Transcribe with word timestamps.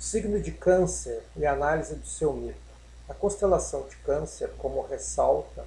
Signo 0.00 0.40
de 0.40 0.50
Câncer 0.50 1.22
e 1.36 1.44
análise 1.44 1.94
do 1.94 2.06
seu 2.06 2.32
mito. 2.32 2.56
A 3.06 3.12
constelação 3.12 3.86
de 3.86 3.96
Câncer, 3.96 4.48
como 4.56 4.80
ressalta 4.80 5.66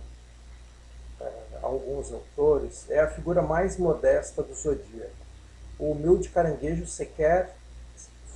é, 1.22 1.32
alguns 1.62 2.12
autores, 2.12 2.90
é 2.90 3.00
a 3.00 3.08
figura 3.08 3.44
mais 3.44 3.78
modesta 3.78 4.42
do 4.42 4.56
zodíaco. 4.56 5.12
O 5.78 5.92
humilde 5.92 6.30
caranguejo 6.30 6.88
sequer 6.88 7.56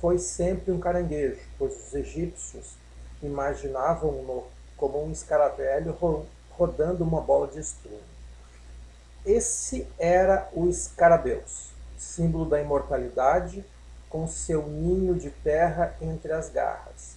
foi 0.00 0.20
sempre 0.20 0.70
um 0.70 0.78
caranguejo, 0.78 1.40
pois 1.58 1.74
os 1.88 1.92
egípcios 1.92 2.76
imaginavam-no 3.20 4.44
como 4.76 5.04
um 5.04 5.10
escaravelho 5.10 5.98
rodando 6.52 7.02
uma 7.02 7.20
bola 7.20 7.48
de 7.48 7.58
estrume. 7.58 7.98
Esse 9.26 9.84
era 9.98 10.48
o 10.52 10.68
escarabeus, 10.68 11.70
símbolo 11.98 12.48
da 12.48 12.60
imortalidade, 12.60 13.64
com 14.08 14.26
seu 14.26 14.66
ninho 14.66 15.14
de 15.14 15.30
terra 15.30 15.96
entre 16.00 16.32
as 16.32 16.50
garras. 16.50 17.16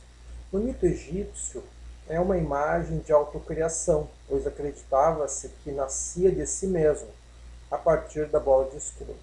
No 0.52 0.60
mito 0.60 0.86
egípcio, 0.86 1.64
é 2.08 2.20
uma 2.20 2.38
imagem 2.38 3.00
de 3.00 3.14
autocriação, 3.14 4.10
pois 4.28 4.46
acreditava-se 4.46 5.48
que 5.64 5.72
nascia 5.72 6.32
de 6.32 6.46
si 6.46 6.68
mesmo, 6.68 7.08
a 7.70 7.78
partir 7.78 8.28
da 8.28 8.40
bola 8.40 8.70
de 8.70 8.78
estrume. 8.78 9.16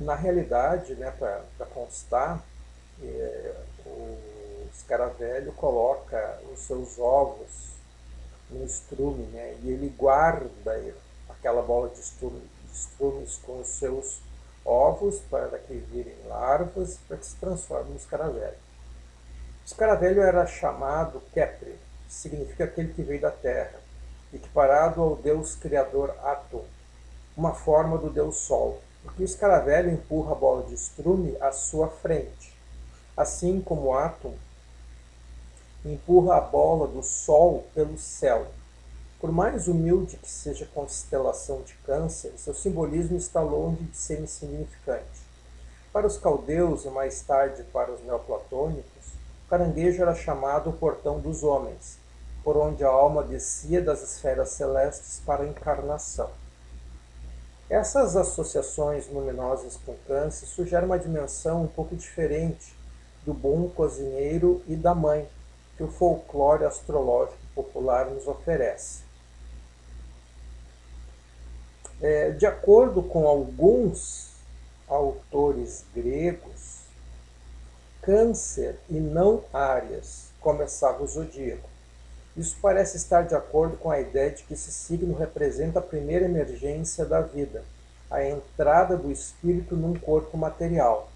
Na 0.00 0.16
realidade, 0.16 0.96
né, 0.96 1.12
para 1.12 1.66
constar, 1.66 2.44
é, 3.00 3.54
o 3.86 4.66
escaravelho 4.74 5.52
coloca 5.52 6.40
os 6.52 6.60
seus 6.60 6.98
ovos 6.98 7.70
no 8.50 8.64
estrume, 8.64 9.26
né, 9.26 9.56
e 9.62 9.70
ele 9.70 9.88
guarda 9.96 10.94
aquela 11.28 11.62
bola 11.62 11.88
de 11.88 12.00
estrume, 12.00 12.42
de 12.72 13.38
com 13.42 13.60
os 13.60 13.68
seus 13.68 14.20
ovos 14.64 15.20
para 15.30 15.58
que 15.58 15.74
virem 15.74 16.16
larvas, 16.26 16.98
para 17.08 17.16
que 17.16 17.26
se 17.26 17.36
transformem 17.36 17.90
no 17.92 17.96
escaravelho. 17.96 18.56
O 19.62 19.66
escaravelho 19.66 20.22
era 20.22 20.46
chamado 20.46 21.22
Kepri, 21.32 21.78
que 22.06 22.14
significa 22.14 22.64
aquele 22.64 22.92
que 22.92 23.02
veio 23.02 23.20
da 23.20 23.30
terra, 23.30 23.78
equiparado 24.32 25.00
ao 25.00 25.16
deus 25.16 25.54
criador 25.54 26.14
Atum, 26.22 26.64
uma 27.36 27.54
forma 27.54 27.98
do 27.98 28.10
deus 28.10 28.36
Sol, 28.36 28.80
porque 29.02 29.22
o 29.22 29.24
escaravelho 29.24 29.90
empurra 29.90 30.32
a 30.32 30.36
bola 30.36 30.62
de 30.64 30.74
estrume 30.74 31.36
à 31.40 31.52
sua 31.52 31.88
frente, 31.88 32.54
assim 33.16 33.60
como 33.60 33.94
Atum 33.94 34.34
empurra 35.84 36.36
a 36.36 36.40
bola 36.40 36.86
do 36.86 37.02
Sol 37.02 37.66
pelo 37.74 37.98
céu, 37.98 38.46
por 39.22 39.30
mais 39.30 39.68
humilde 39.68 40.16
que 40.16 40.28
seja 40.28 40.64
a 40.64 40.74
constelação 40.74 41.62
de 41.62 41.74
Câncer, 41.86 42.32
seu 42.36 42.52
simbolismo 42.52 43.16
está 43.16 43.40
longe 43.40 43.84
de 43.84 43.96
ser 43.96 44.20
insignificante. 44.20 45.22
Para 45.92 46.08
os 46.08 46.18
caldeus 46.18 46.84
e 46.84 46.88
mais 46.88 47.22
tarde 47.22 47.62
para 47.72 47.92
os 47.92 48.02
neoplatônicos, 48.02 49.12
o 49.46 49.48
caranguejo 49.48 50.02
era 50.02 50.12
chamado 50.12 50.70
o 50.70 50.72
portão 50.72 51.20
dos 51.20 51.44
homens, 51.44 51.98
por 52.42 52.56
onde 52.56 52.82
a 52.82 52.88
alma 52.88 53.22
descia 53.22 53.80
das 53.80 54.02
esferas 54.02 54.48
celestes 54.48 55.22
para 55.24 55.44
a 55.44 55.46
encarnação. 55.46 56.28
Essas 57.70 58.16
associações 58.16 59.08
luminosas 59.08 59.78
com 59.86 59.94
Câncer 60.08 60.46
sugerem 60.46 60.86
uma 60.86 60.98
dimensão 60.98 61.62
um 61.62 61.68
pouco 61.68 61.94
diferente 61.94 62.74
do 63.24 63.32
bom 63.32 63.68
cozinheiro 63.68 64.64
e 64.66 64.74
da 64.74 64.96
mãe 64.96 65.28
que 65.76 65.84
o 65.84 65.92
folclore 65.92 66.64
astrológico 66.64 67.38
popular 67.54 68.06
nos 68.06 68.26
oferece. 68.26 69.11
É, 72.02 72.30
de 72.30 72.44
acordo 72.44 73.00
com 73.00 73.28
alguns 73.28 74.32
autores 74.88 75.84
gregos, 75.94 76.80
Câncer 78.02 78.76
e 78.90 78.94
não 78.94 79.44
Áries 79.52 80.32
começava 80.40 81.04
o 81.04 81.06
zodíaco. 81.06 81.70
Isso 82.36 82.56
parece 82.60 82.96
estar 82.96 83.22
de 83.22 83.36
acordo 83.36 83.76
com 83.76 83.88
a 83.88 84.00
ideia 84.00 84.32
de 84.32 84.42
que 84.42 84.54
esse 84.54 84.72
signo 84.72 85.14
representa 85.14 85.78
a 85.78 85.82
primeira 85.82 86.24
emergência 86.24 87.04
da 87.04 87.20
vida, 87.20 87.62
a 88.10 88.24
entrada 88.24 88.96
do 88.96 89.12
espírito 89.12 89.76
num 89.76 89.94
corpo 89.94 90.36
material. 90.36 91.08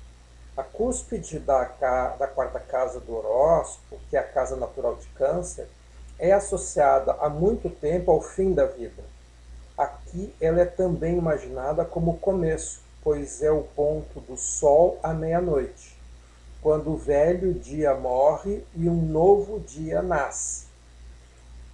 A 0.57 0.63
cúspide 0.63 1.41
da, 1.41 1.65
da 2.17 2.29
quarta 2.29 2.61
casa 2.61 3.01
do 3.01 3.13
horóscopo, 3.13 3.99
que 4.09 4.17
é 4.17 4.21
a 4.21 4.23
casa 4.23 4.55
natural 4.55 4.95
de 4.95 5.09
Câncer, 5.09 5.67
é 6.17 6.31
associada 6.31 7.11
há 7.15 7.29
muito 7.29 7.69
tempo 7.69 8.13
ao 8.13 8.23
fim 8.23 8.55
da 8.55 8.67
vida 8.67 9.16
Aqui 9.77 10.33
ela 10.41 10.61
é 10.61 10.65
também 10.65 11.19
imaginada 11.19 11.85
como 11.85 12.19
começo, 12.19 12.81
pois 13.03 13.43
é 13.43 13.51
o 13.51 13.63
ponto 13.63 14.21
do 14.21 14.37
sol 14.37 14.99
à 15.03 15.13
meia-noite, 15.13 15.97
quando 16.63 16.93
o 16.93 16.97
velho 16.97 17.53
dia 17.53 17.95
morre 17.95 18.65
e 18.75 18.89
um 18.89 19.03
novo 19.03 19.61
dia 19.61 20.01
nasce. 20.01 20.67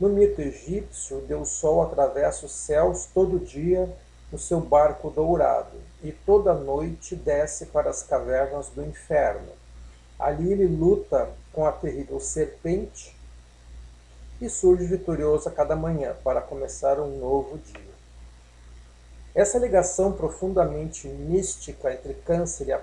No 0.03 0.09
mito 0.09 0.41
egípcio, 0.43 1.19
o 1.19 1.21
deus 1.21 1.51
Sol 1.51 1.81
atravessa 1.81 2.45
os 2.45 2.51
céus 2.51 3.07
todo 3.15 3.39
dia 3.39 3.89
no 4.33 4.39
seu 4.39 4.61
barco 4.61 5.09
dourado 5.09 5.79
e 6.03 6.11
toda 6.11 6.53
noite 6.55 7.15
desce 7.15 7.67
para 7.67 7.91
as 7.91 8.03
cavernas 8.03 8.69
do 8.71 8.85
inferno. 8.85 9.53
Ali 10.19 10.51
ele 10.51 10.67
luta 10.67 11.31
com 11.53 11.65
a 11.65 11.71
terrível 11.71 12.19
serpente 12.19 13.15
e 14.41 14.49
surge 14.49 14.87
vitorioso 14.87 15.49
a 15.49 15.53
cada 15.53 15.77
manhã 15.77 16.17
para 16.25 16.41
começar 16.41 16.99
um 16.99 17.21
novo 17.21 17.59
dia. 17.59 17.92
Essa 19.35 19.59
ligação 19.59 20.13
profundamente 20.13 21.09
mística 21.09 21.93
entre 21.93 22.13
câncer 22.13 22.69
e 22.69 22.73
a 22.73 22.83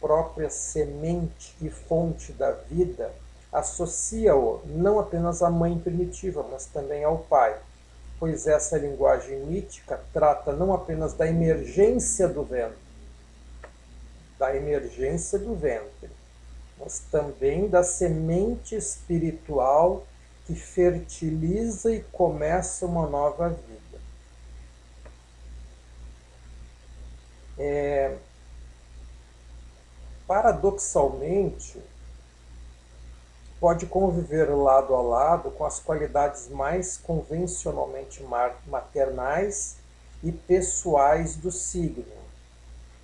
própria 0.00 0.48
semente 0.48 1.56
e 1.60 1.68
fonte 1.68 2.30
da 2.32 2.52
vida 2.52 3.10
associa-o 3.52 4.60
não 4.66 5.00
apenas 5.00 5.42
à 5.42 5.50
mãe 5.50 5.76
primitiva, 5.76 6.46
mas 6.48 6.66
também 6.66 7.02
ao 7.02 7.18
pai, 7.18 7.58
pois 8.20 8.46
essa 8.46 8.78
linguagem 8.78 9.40
mítica 9.40 10.00
trata 10.12 10.52
não 10.52 10.72
apenas 10.72 11.14
da 11.14 11.26
emergência 11.26 12.28
do 12.28 12.44
ventre, 12.44 12.78
da 14.38 14.54
emergência 14.54 15.36
do 15.36 15.56
ventre, 15.56 16.10
mas 16.78 17.00
também 17.10 17.68
da 17.68 17.82
semente 17.82 18.76
espiritual 18.76 20.06
que 20.46 20.54
fertiliza 20.54 21.92
e 21.92 22.02
começa 22.12 22.86
uma 22.86 23.06
nova 23.08 23.48
vida. 23.48 23.87
É, 27.58 28.16
paradoxalmente, 30.26 31.82
pode 33.60 33.86
conviver 33.86 34.48
lado 34.50 34.94
a 34.94 35.02
lado 35.02 35.50
com 35.50 35.64
as 35.64 35.80
qualidades 35.80 36.48
mais 36.48 36.96
convencionalmente 36.96 38.22
maternais 38.66 39.76
e 40.22 40.30
pessoais 40.30 41.36
do 41.36 41.50
signo. 41.50 42.04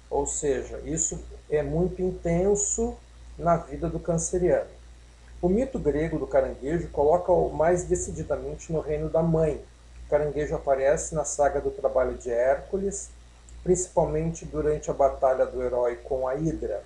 Ou 0.09 0.27
seja, 0.27 0.79
isso 0.85 1.21
é 1.51 1.63
muito 1.63 2.01
intenso 2.01 2.97
na 3.39 3.57
vida 3.57 3.89
do 3.89 3.99
canceriano. 3.99 4.71
O 5.43 5.49
mito 5.49 5.79
grego 5.79 6.19
do 6.19 6.27
caranguejo 6.27 6.89
coloca-o 6.89 7.51
mais 7.51 7.85
decididamente 7.85 8.73
no 8.73 8.81
reino 8.81 9.11
da 9.11 9.23
mãe. 9.23 9.63
O 10.07 10.11
caranguejo 10.11 10.55
aparece 10.55 11.15
na 11.15 11.25
saga 11.25 11.61
do 11.61 11.71
trabalho 11.71 12.17
de 12.17 12.31
Hércules, 12.31 13.11
principalmente 13.65 14.45
durante 14.45 14.91
a 14.91 14.95
batalha 14.95 15.47
do 15.47 15.63
herói 15.63 15.97
com 15.97 16.29
a 16.29 16.35
Hidra, 16.35 16.85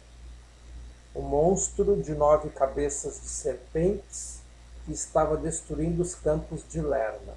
o 1.12 1.20
monstro 1.20 2.00
de 2.00 2.14
nove 2.14 2.48
cabeças 2.50 3.20
de 3.20 3.28
serpentes 3.28 4.38
que 4.86 4.92
estava 4.92 5.36
destruindo 5.36 6.00
os 6.00 6.14
campos 6.14 6.62
de 6.68 6.80
Lerna. 6.80 7.34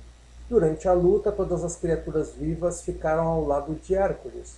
Durante 0.47 0.87
a 0.87 0.93
luta, 0.93 1.31
todas 1.31 1.63
as 1.63 1.75
criaturas 1.75 2.33
vivas 2.33 2.83
ficaram 2.83 3.25
ao 3.25 3.43
lado 3.43 3.73
de 3.73 3.95
Hércules, 3.95 4.57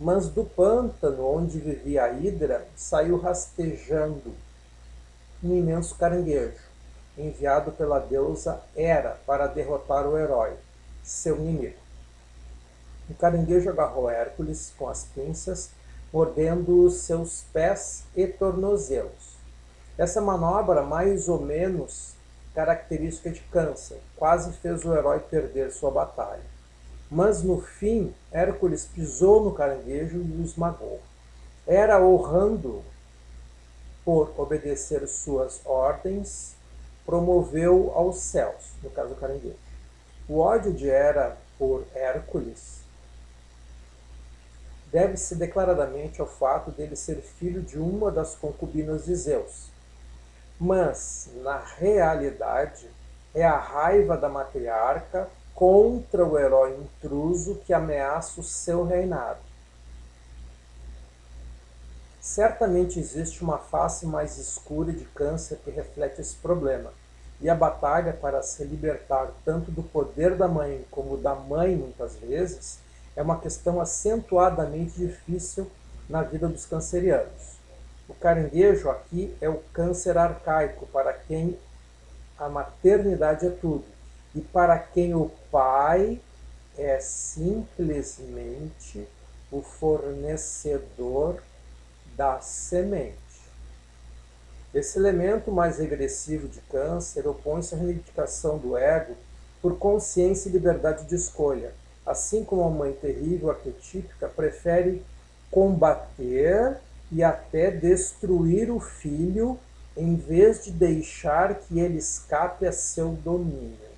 mas 0.00 0.28
do 0.28 0.44
pântano 0.44 1.26
onde 1.26 1.58
vivia 1.58 2.04
a 2.04 2.12
Hidra 2.12 2.66
saiu 2.74 3.18
rastejando 3.18 4.32
um 5.44 5.54
imenso 5.54 5.94
caranguejo, 5.96 6.62
enviado 7.18 7.72
pela 7.72 7.98
deusa 7.98 8.62
Hera 8.74 9.20
para 9.26 9.46
derrotar 9.46 10.06
o 10.06 10.16
herói, 10.16 10.54
seu 11.02 11.36
inimigo. 11.36 11.81
O 13.12 13.14
caranguejo 13.14 13.68
agarrou 13.68 14.08
Hércules 14.08 14.72
com 14.78 14.88
as 14.88 15.04
pinças, 15.04 15.70
mordendo 16.10 16.88
seus 16.88 17.42
pés 17.52 18.04
e 18.16 18.26
tornozelos. 18.26 19.36
Essa 19.98 20.18
manobra, 20.18 20.80
mais 20.82 21.28
ou 21.28 21.38
menos 21.38 22.14
característica 22.54 23.28
de 23.28 23.40
Câncer, 23.52 23.98
quase 24.16 24.54
fez 24.54 24.82
o 24.86 24.94
herói 24.94 25.20
perder 25.20 25.70
sua 25.72 25.90
batalha. 25.90 26.40
Mas 27.10 27.42
no 27.42 27.60
fim, 27.60 28.14
Hércules 28.32 28.86
pisou 28.86 29.44
no 29.44 29.52
caranguejo 29.52 30.16
e 30.16 30.40
o 30.40 30.42
esmagou. 30.42 30.98
Era 31.66 32.02
honrando 32.02 32.82
por 34.06 34.32
obedecer 34.38 35.06
suas 35.06 35.60
ordens, 35.66 36.54
promoveu 37.04 37.92
aos 37.94 38.20
céus, 38.20 38.72
no 38.82 38.88
caso 38.88 39.10
do 39.10 39.16
caranguejo. 39.16 39.58
O 40.26 40.38
ódio 40.38 40.72
de 40.72 40.88
Hera 40.88 41.36
por 41.58 41.84
Hércules 41.94 42.81
deve-se 44.92 45.34
declaradamente 45.34 46.20
ao 46.20 46.26
fato 46.26 46.70
dele 46.70 46.94
ser 46.94 47.16
filho 47.16 47.62
de 47.62 47.78
uma 47.78 48.10
das 48.10 48.34
concubinas 48.34 49.06
de 49.06 49.16
Zeus. 49.16 49.72
Mas, 50.60 51.30
na 51.42 51.58
realidade, 51.58 52.88
é 53.34 53.42
a 53.42 53.56
raiva 53.56 54.16
da 54.18 54.28
matriarca 54.28 55.28
contra 55.54 56.24
o 56.24 56.38
herói 56.38 56.76
intruso 56.76 57.60
que 57.66 57.72
ameaça 57.72 58.40
o 58.40 58.44
seu 58.44 58.84
reinado. 58.84 59.40
Certamente 62.20 63.00
existe 63.00 63.42
uma 63.42 63.58
face 63.58 64.06
mais 64.06 64.38
escura 64.38 64.92
de 64.92 65.04
câncer 65.06 65.58
que 65.64 65.70
reflete 65.70 66.20
esse 66.20 66.36
problema, 66.36 66.92
e 67.40 67.50
a 67.50 67.54
batalha 67.54 68.12
para 68.12 68.42
se 68.42 68.62
libertar 68.62 69.32
tanto 69.44 69.70
do 69.72 69.82
poder 69.82 70.36
da 70.36 70.46
mãe 70.46 70.84
como 70.90 71.16
da 71.16 71.34
mãe, 71.34 71.74
muitas 71.74 72.14
vezes, 72.14 72.78
é 73.14 73.22
uma 73.22 73.38
questão 73.38 73.80
acentuadamente 73.80 74.98
difícil 74.98 75.70
na 76.08 76.22
vida 76.22 76.48
dos 76.48 76.66
cancerianos. 76.66 77.52
O 78.08 78.14
caranguejo 78.14 78.90
aqui 78.90 79.34
é 79.40 79.48
o 79.48 79.62
câncer 79.72 80.18
arcaico, 80.18 80.86
para 80.86 81.12
quem 81.12 81.56
a 82.38 82.48
maternidade 82.48 83.46
é 83.46 83.50
tudo, 83.50 83.84
e 84.34 84.40
para 84.40 84.78
quem 84.78 85.14
o 85.14 85.30
pai 85.50 86.20
é 86.76 86.98
simplesmente 87.00 89.06
o 89.50 89.62
fornecedor 89.62 91.40
da 92.16 92.40
semente. 92.40 93.22
Esse 94.74 94.98
elemento 94.98 95.52
mais 95.52 95.78
regressivo 95.78 96.48
de 96.48 96.60
câncer 96.62 97.28
opõe-se 97.28 97.74
à 97.74 97.78
reivindicação 97.78 98.56
do 98.56 98.76
ego 98.76 99.14
por 99.60 99.78
consciência 99.78 100.48
e 100.48 100.52
liberdade 100.52 101.04
de 101.04 101.14
escolha, 101.14 101.74
assim 102.04 102.44
como 102.44 102.64
a 102.64 102.70
mãe 102.70 102.92
terrível 102.92 103.50
arquetípica 103.50 104.28
prefere 104.28 105.04
combater 105.50 106.78
e 107.10 107.22
até 107.22 107.70
destruir 107.70 108.70
o 108.70 108.80
filho 108.80 109.58
em 109.96 110.16
vez 110.16 110.64
de 110.64 110.70
deixar 110.70 111.54
que 111.54 111.78
ele 111.78 111.98
escape 111.98 112.66
a 112.66 112.72
seu 112.72 113.10
domínio. 113.10 113.92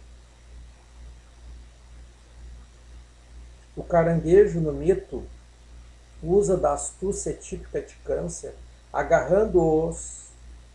O 3.76 3.82
caranguejo 3.82 4.60
no 4.60 4.72
mito 4.72 5.24
usa 6.22 6.56
da 6.56 6.72
astúcia 6.72 7.32
típica 7.32 7.80
de 7.80 7.94
câncer, 7.96 8.54
agarrando 8.92 9.60
os 9.60 10.28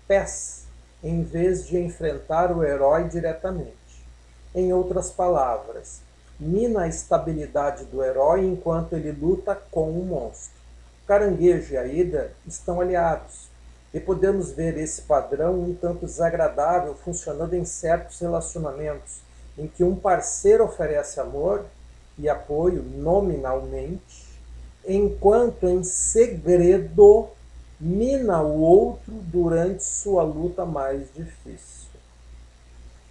pés 0.07 0.65
em 1.03 1.23
vez 1.23 1.65
de 1.65 1.77
enfrentar 1.77 2.51
o 2.51 2.63
herói 2.63 3.07
diretamente. 3.07 3.77
Em 4.53 4.73
outras 4.73 5.11
palavras, 5.11 6.01
mina 6.39 6.83
a 6.83 6.87
estabilidade 6.87 7.85
do 7.85 8.03
herói 8.03 8.45
enquanto 8.45 8.93
ele 8.93 9.11
luta 9.11 9.55
com 9.69 9.91
o 9.91 10.05
monstro. 10.05 10.57
Caranguejo 11.05 11.73
e 11.73 11.77
a 11.77 11.85
Ida 11.85 12.31
estão 12.47 12.79
aliados, 12.79 13.49
e 13.93 13.99
podemos 13.99 14.51
ver 14.51 14.77
esse 14.77 15.01
padrão 15.01 15.59
um 15.59 15.73
tanto 15.73 16.05
desagradável 16.05 16.95
funcionando 16.95 17.55
em 17.55 17.65
certos 17.65 18.19
relacionamentos, 18.19 19.21
em 19.57 19.67
que 19.67 19.83
um 19.83 19.95
parceiro 19.95 20.63
oferece 20.63 21.19
amor 21.19 21.65
e 22.17 22.29
apoio 22.29 22.83
nominalmente, 22.83 24.29
enquanto 24.87 25.67
em 25.67 25.83
segredo 25.83 27.27
mina 27.79 28.41
o 28.41 28.59
outro 28.61 29.13
durante 29.13 29.83
sua 29.83 30.23
luta 30.23 30.65
mais 30.65 31.07
difícil. 31.15 31.78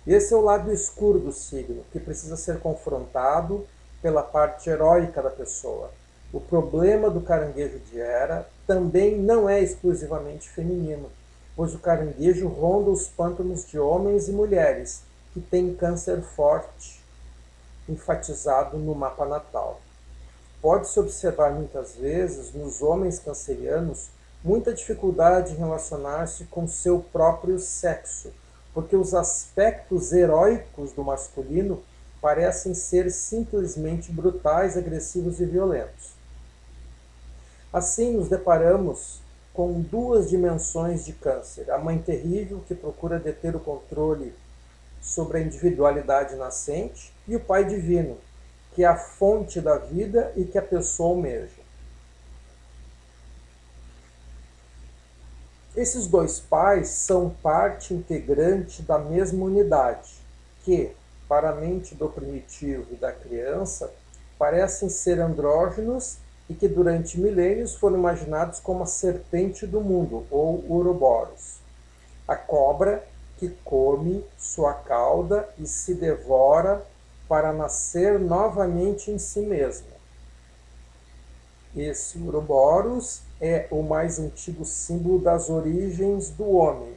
Esse 0.08 0.32
é 0.32 0.36
o 0.38 0.40
lado 0.40 0.72
escuro 0.72 1.18
do 1.18 1.30
signo, 1.30 1.84
que 1.92 2.00
precisa 2.00 2.34
ser 2.34 2.60
confrontado 2.60 3.66
pela 4.00 4.22
parte 4.22 4.70
heróica 4.70 5.20
da 5.20 5.28
pessoa. 5.28 5.90
O 6.32 6.40
problema 6.40 7.10
do 7.10 7.20
caranguejo 7.20 7.78
de 7.80 8.00
Hera 8.00 8.48
também 8.66 9.18
não 9.18 9.46
é 9.46 9.60
exclusivamente 9.60 10.48
feminino, 10.48 11.10
pois 11.54 11.74
o 11.74 11.78
caranguejo 11.78 12.48
ronda 12.48 12.88
os 12.90 13.06
pântanos 13.06 13.66
de 13.66 13.78
homens 13.78 14.28
e 14.28 14.32
mulheres 14.32 15.02
que 15.34 15.42
têm 15.42 15.74
câncer 15.74 16.22
forte 16.22 17.04
enfatizado 17.86 18.78
no 18.78 18.94
mapa 18.94 19.26
natal. 19.26 19.78
Pode-se 20.62 20.98
observar 20.98 21.52
muitas 21.52 21.96
vezes 21.96 22.54
nos 22.54 22.80
homens 22.80 23.18
cancerianos 23.18 24.08
muita 24.42 24.72
dificuldade 24.72 25.52
em 25.52 25.56
relacionar-se 25.56 26.44
com 26.44 26.66
seu 26.66 27.00
próprio 27.12 27.58
sexo, 27.58 28.32
porque 28.78 28.94
os 28.94 29.12
aspectos 29.12 30.12
heróicos 30.12 30.92
do 30.92 31.02
masculino 31.02 31.82
parecem 32.22 32.74
ser 32.74 33.10
simplesmente 33.10 34.12
brutais, 34.12 34.76
agressivos 34.76 35.40
e 35.40 35.44
violentos. 35.44 36.12
Assim, 37.72 38.12
nos 38.12 38.28
deparamos 38.28 39.20
com 39.52 39.80
duas 39.80 40.30
dimensões 40.30 41.04
de 41.04 41.12
câncer: 41.12 41.68
a 41.72 41.78
mãe 41.78 41.98
terrível, 41.98 42.62
que 42.68 42.74
procura 42.76 43.18
deter 43.18 43.56
o 43.56 43.58
controle 43.58 44.32
sobre 45.02 45.38
a 45.38 45.40
individualidade 45.40 46.36
nascente, 46.36 47.12
e 47.26 47.34
o 47.34 47.40
pai 47.40 47.64
divino, 47.64 48.16
que 48.76 48.84
é 48.84 48.86
a 48.86 48.96
fonte 48.96 49.60
da 49.60 49.76
vida 49.76 50.32
e 50.36 50.44
que 50.44 50.56
a 50.56 50.62
pessoa 50.62 51.16
almeja. 51.16 51.67
Esses 55.78 56.08
dois 56.08 56.40
pais 56.40 56.88
são 56.88 57.30
parte 57.40 57.94
integrante 57.94 58.82
da 58.82 58.98
mesma 58.98 59.44
unidade, 59.44 60.12
que, 60.64 60.90
para 61.28 61.50
a 61.50 61.54
mente 61.54 61.94
do 61.94 62.08
primitivo 62.08 62.84
e 62.90 62.96
da 62.96 63.12
criança, 63.12 63.88
parecem 64.36 64.88
ser 64.88 65.20
andrógenos 65.20 66.18
e 66.50 66.54
que 66.54 66.66
durante 66.66 67.20
milênios 67.20 67.76
foram 67.76 67.96
imaginados 67.96 68.58
como 68.58 68.82
a 68.82 68.86
serpente 68.86 69.68
do 69.68 69.80
mundo, 69.80 70.26
ou 70.32 70.64
Uroboros, 70.68 71.60
a 72.26 72.34
cobra 72.34 73.06
que 73.36 73.48
come 73.64 74.24
sua 74.36 74.74
cauda 74.74 75.48
e 75.60 75.64
se 75.68 75.94
devora 75.94 76.84
para 77.28 77.52
nascer 77.52 78.18
novamente 78.18 79.12
em 79.12 79.18
si 79.18 79.42
mesma. 79.42 79.96
Esse 81.76 82.18
Uroboros 82.18 83.27
é 83.40 83.66
o 83.70 83.82
mais 83.82 84.18
antigo 84.18 84.64
símbolo 84.64 85.18
das 85.18 85.48
origens 85.48 86.30
do 86.30 86.50
homem, 86.50 86.92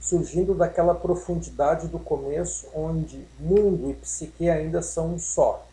surgindo 0.00 0.54
daquela 0.54 0.94
profundidade 0.94 1.88
do 1.88 1.98
começo 1.98 2.66
onde 2.74 3.26
mundo 3.38 3.90
e 3.90 3.94
psique 3.94 4.48
ainda 4.48 4.82
são 4.82 5.14
um 5.14 5.18
só 5.18 5.66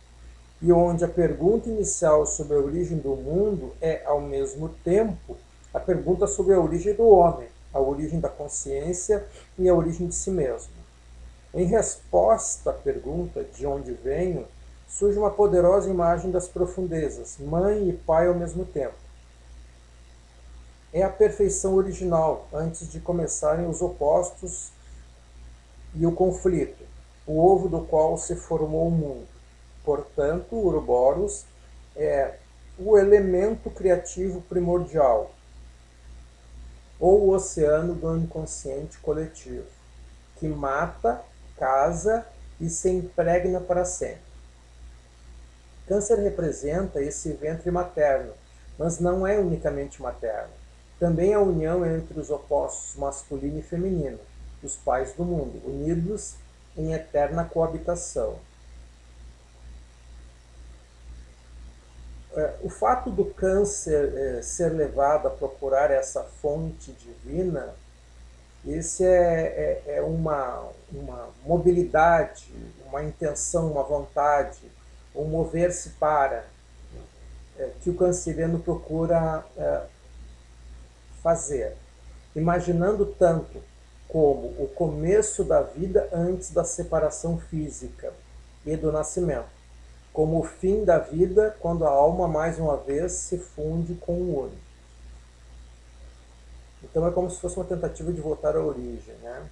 e 0.62 0.72
onde 0.72 1.06
a 1.06 1.08
pergunta 1.08 1.70
inicial 1.70 2.26
sobre 2.26 2.56
a 2.58 2.60
origem 2.60 2.98
do 2.98 3.16
mundo 3.16 3.74
é, 3.82 4.04
ao 4.06 4.20
mesmo 4.20 4.70
tempo, 4.84 5.38
a 5.74 5.80
pergunta 5.80 6.28
sobre 6.28 6.54
a 6.54 6.60
origem 6.60 6.94
do 6.94 7.08
homem, 7.08 7.48
a 7.74 7.80
origem 7.80 8.20
da 8.20 8.30
consciência 8.30 9.26
e 9.58 9.70
a 9.70 9.74
origem 9.74 10.08
de 10.08 10.16
si 10.16 10.32
mesmo. 10.32 10.74
Em 11.54 11.66
resposta 11.66 12.72
à 12.72 12.74
pergunta 12.74 13.44
de 13.44 13.66
onde 13.66 13.94
venho, 13.94 14.46
surge 14.88 15.18
uma 15.18 15.32
poderosa 15.32 15.90
imagem 15.90 16.30
das 16.30 16.48
profundezas, 16.48 17.38
mãe 17.40 17.90
e 17.90 17.94
pai 17.94 18.28
ao 18.28 18.36
mesmo 18.36 18.66
tempo. 18.66 19.09
É 20.92 21.04
a 21.04 21.10
perfeição 21.10 21.76
original, 21.76 22.48
antes 22.52 22.90
de 22.92 23.00
começarem 23.00 23.68
os 23.68 23.80
opostos 23.80 24.72
e 25.94 26.06
o 26.06 26.12
conflito, 26.12 26.84
o 27.28 27.40
ovo 27.40 27.70
do 27.70 27.82
qual 27.82 28.18
se 28.18 28.36
formou 28.36 28.88
o 28.88 28.92
mundo. 28.92 29.28
Portanto, 29.84 30.56
o 30.56 30.66
Uroboros 30.66 31.46
é 31.96 32.38
o 32.80 32.98
elemento 32.98 33.70
criativo 33.70 34.42
primordial, 34.42 35.32
ou 37.00 37.28
o 37.28 37.30
oceano 37.36 37.94
do 37.94 38.18
inconsciente 38.18 38.98
coletivo, 38.98 39.68
que 40.38 40.48
mata, 40.48 41.22
casa 41.56 42.26
e 42.60 42.68
se 42.68 42.90
impregna 42.90 43.60
para 43.60 43.86
sempre. 43.86 44.30
Câncer 45.88 46.20
representa 46.20 47.02
esse 47.02 47.32
ventre 47.34 47.70
materno, 47.70 48.34
mas 48.78 49.00
não 49.00 49.26
é 49.26 49.38
unicamente 49.38 50.02
materno. 50.02 50.54
Também 51.00 51.34
a 51.34 51.40
união 51.40 51.86
entre 51.86 52.20
os 52.20 52.30
opostos 52.30 52.96
masculino 52.98 53.60
e 53.60 53.62
feminino, 53.62 54.20
os 54.62 54.76
pais 54.76 55.14
do 55.14 55.24
mundo, 55.24 55.62
unidos 55.66 56.36
em 56.78 56.94
eterna 56.94 57.46
coabitação. 57.46 58.36
É, 62.36 62.56
o 62.62 62.70
fato 62.70 63.10
do 63.10 63.26
câncer 63.26 64.14
é, 64.16 64.42
ser 64.42 64.70
levado 64.70 65.28
a 65.28 65.32
procurar 65.32 65.90
essa 65.90 66.22
fonte 66.24 66.92
divina, 66.92 67.74
esse 68.68 69.06
é, 69.06 69.82
é, 69.88 69.96
é 69.96 70.02
uma, 70.02 70.70
uma 70.92 71.30
mobilidade, 71.46 72.54
uma 72.86 73.02
intenção, 73.04 73.72
uma 73.72 73.84
vontade, 73.84 74.70
um 75.16 75.24
mover-se 75.24 75.92
para, 75.92 76.46
é, 77.58 77.70
que 77.82 77.90
o 77.90 77.96
canceriano 77.96 78.60
procura 78.60 79.46
fazer, 81.30 81.76
imaginando 82.36 83.06
tanto 83.06 83.62
como 84.08 84.48
o 84.58 84.68
começo 84.74 85.44
da 85.44 85.62
vida 85.62 86.10
antes 86.12 86.52
da 86.52 86.64
separação 86.64 87.38
física 87.38 88.12
e 88.66 88.76
do 88.76 88.92
nascimento 88.92 89.60
como 90.12 90.40
o 90.40 90.44
fim 90.44 90.84
da 90.84 90.98
vida 90.98 91.56
quando 91.60 91.86
a 91.86 91.90
alma 91.90 92.28
mais 92.28 92.60
uma 92.60 92.76
vez 92.76 93.12
se 93.14 93.38
funde 93.38 93.94
com 93.96 94.14
o 94.14 94.42
único. 94.42 94.58
Então 96.84 97.08
é 97.08 97.12
como 97.12 97.30
se 97.30 97.40
fosse 97.40 97.58
uma 97.58 97.66
tentativa 97.66 98.12
de 98.12 98.20
voltar 98.20 98.56
à 98.56 98.60
origem. 98.60 99.16
Né? 99.22 99.44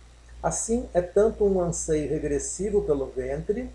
Assim, 0.42 0.90
é 0.94 1.02
tanto 1.02 1.46
um 1.46 1.62
anseio 1.62 2.10
regressivo 2.10 2.82
pelo 2.82 3.06
ventre, 3.06 3.70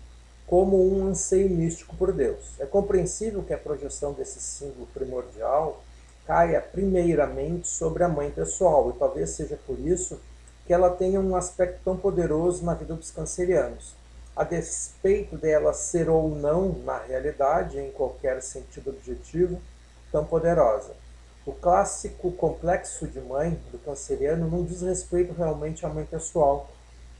como 0.45 0.77
um 0.77 1.07
anseio 1.07 1.49
místico 1.49 1.95
por 1.95 2.11
Deus. 2.11 2.59
É 2.59 2.65
compreensível 2.65 3.41
que 3.41 3.53
a 3.53 3.57
projeção 3.57 4.13
desse 4.13 4.39
símbolo 4.39 4.87
primordial 4.93 5.81
caia 6.25 6.61
primeiramente 6.61 7.67
sobre 7.67 8.03
a 8.03 8.09
mãe 8.09 8.31
pessoal, 8.31 8.89
e 8.89 8.99
talvez 8.99 9.31
seja 9.31 9.59
por 9.67 9.79
isso 9.79 10.19
que 10.65 10.73
ela 10.73 10.89
tenha 10.89 11.19
um 11.19 11.35
aspecto 11.35 11.81
tão 11.83 11.97
poderoso 11.97 12.63
na 12.63 12.73
vida 12.73 12.93
dos 12.93 13.11
cancerianos. 13.11 13.95
A 14.35 14.43
despeito 14.43 15.37
dela 15.37 15.73
ser 15.73 16.09
ou 16.09 16.29
não, 16.29 16.69
na 16.83 16.97
realidade, 16.97 17.79
em 17.79 17.91
qualquer 17.91 18.41
sentido 18.41 18.89
objetivo, 18.89 19.61
tão 20.11 20.25
poderosa. 20.25 20.91
O 21.45 21.51
clássico 21.51 22.31
complexo 22.31 23.05
de 23.05 23.19
mãe 23.19 23.59
do 23.71 23.77
canceriano 23.77 24.49
não 24.49 24.63
diz 24.63 24.81
respeito 24.81 25.33
realmente 25.33 25.85
à 25.85 25.89
mãe 25.89 26.05
pessoal. 26.05 26.69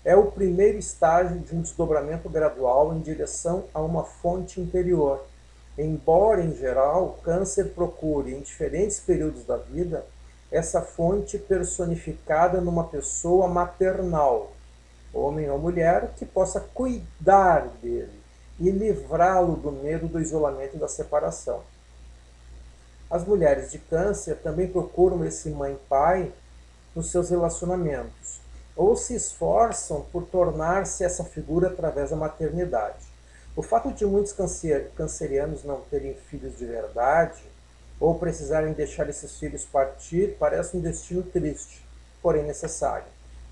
É 0.05 0.15
o 0.15 0.31
primeiro 0.31 0.77
estágio 0.77 1.39
de 1.39 1.53
um 1.53 1.61
desdobramento 1.61 2.29
gradual 2.29 2.93
em 2.93 3.01
direção 3.01 3.65
a 3.73 3.81
uma 3.81 4.03
fonte 4.03 4.61
interior. 4.61 5.23
Embora, 5.77 6.43
em 6.43 6.55
geral, 6.55 7.05
o 7.05 7.21
câncer 7.23 7.73
procure, 7.73 8.33
em 8.33 8.41
diferentes 8.41 8.99
períodos 8.99 9.43
da 9.43 9.57
vida, 9.57 10.05
essa 10.51 10.81
fonte 10.81 11.39
personificada 11.39 12.61
numa 12.61 12.83
pessoa 12.83 13.47
maternal, 13.47 14.51
homem 15.11 15.49
ou 15.49 15.57
mulher, 15.57 16.13
que 16.15 16.25
possa 16.25 16.59
cuidar 16.59 17.67
dele 17.81 18.21
e 18.59 18.69
livrá-lo 18.69 19.55
do 19.55 19.71
medo 19.71 20.07
do 20.07 20.21
isolamento 20.21 20.75
e 20.75 20.79
da 20.79 20.87
separação. 20.87 21.61
As 23.09 23.25
mulheres 23.25 23.71
de 23.71 23.79
câncer 23.79 24.35
também 24.37 24.67
procuram 24.67 25.25
esse 25.25 25.49
mãe-pai 25.49 26.31
nos 26.95 27.09
seus 27.09 27.31
relacionamentos, 27.31 28.39
ou 28.75 28.95
se 28.95 29.15
esforçam 29.15 30.05
por 30.11 30.25
tornar-se 30.25 31.03
essa 31.03 31.23
figura 31.23 31.67
através 31.67 32.11
da 32.11 32.15
maternidade. 32.15 33.12
O 33.55 33.61
fato 33.61 33.91
de 33.91 34.03
muitos 34.03 34.33
cancerianos 34.95 35.63
não 35.63 35.81
terem 35.81 36.15
filhos 36.15 36.57
de 36.57 36.65
verdade, 36.65 37.43
ou 37.99 38.15
precisarem 38.15 38.73
deixar 38.73 39.07
esses 39.07 39.37
filhos 39.37 39.63
partir, 39.63 40.35
parece 40.39 40.75
um 40.75 40.79
destino 40.79 41.21
triste, 41.21 41.85
porém 42.21 42.43
necessário, 42.43 43.05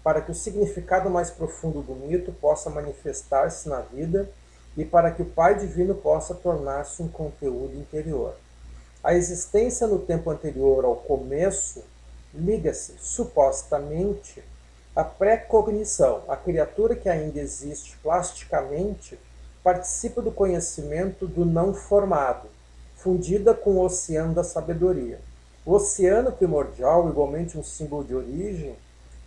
para 0.04 0.20
que 0.20 0.32
o 0.32 0.36
significado 0.36 1.08
mais 1.10 1.30
profundo 1.30 1.84
do 1.84 1.94
mito 1.94 2.32
possa 2.34 2.70
manifestar-se 2.70 3.70
na 3.70 3.82
vida 3.82 4.28
e 4.76 4.84
para 4.84 5.12
que 5.12 5.22
o 5.22 5.26
Pai 5.26 5.58
Divino 5.58 5.94
possa 5.94 6.34
tornar-se 6.34 7.04
um 7.04 7.08
conteúdo 7.08 7.78
interior. 7.78 8.36
A 9.04 9.14
existência 9.14 9.86
no 9.86 10.00
tempo 10.00 10.32
anterior 10.32 10.84
ao 10.84 10.96
começo 10.96 11.84
liga-se, 12.34 12.96
supostamente, 13.00 14.44
à 14.96 15.04
pré-cognição. 15.04 16.24
A 16.28 16.36
criatura 16.36 16.96
que 16.96 17.08
ainda 17.08 17.40
existe 17.40 17.98
plasticamente 17.98 19.20
participa 19.64 20.22
do 20.22 20.32
conhecimento 20.32 21.28
do 21.28 21.46
não 21.46 21.74
formado, 21.74 22.48
fundida 22.96 23.54
com 23.54 23.72
o 23.72 23.84
oceano 23.84 24.34
da 24.34 24.44
sabedoria. 24.44 25.20
O 25.66 25.74
oceano 25.74 26.32
primordial, 26.32 27.08
igualmente 27.10 27.58
um 27.58 27.64
símbolo 27.64 28.04
de 28.04 28.16
origem, 28.16 28.76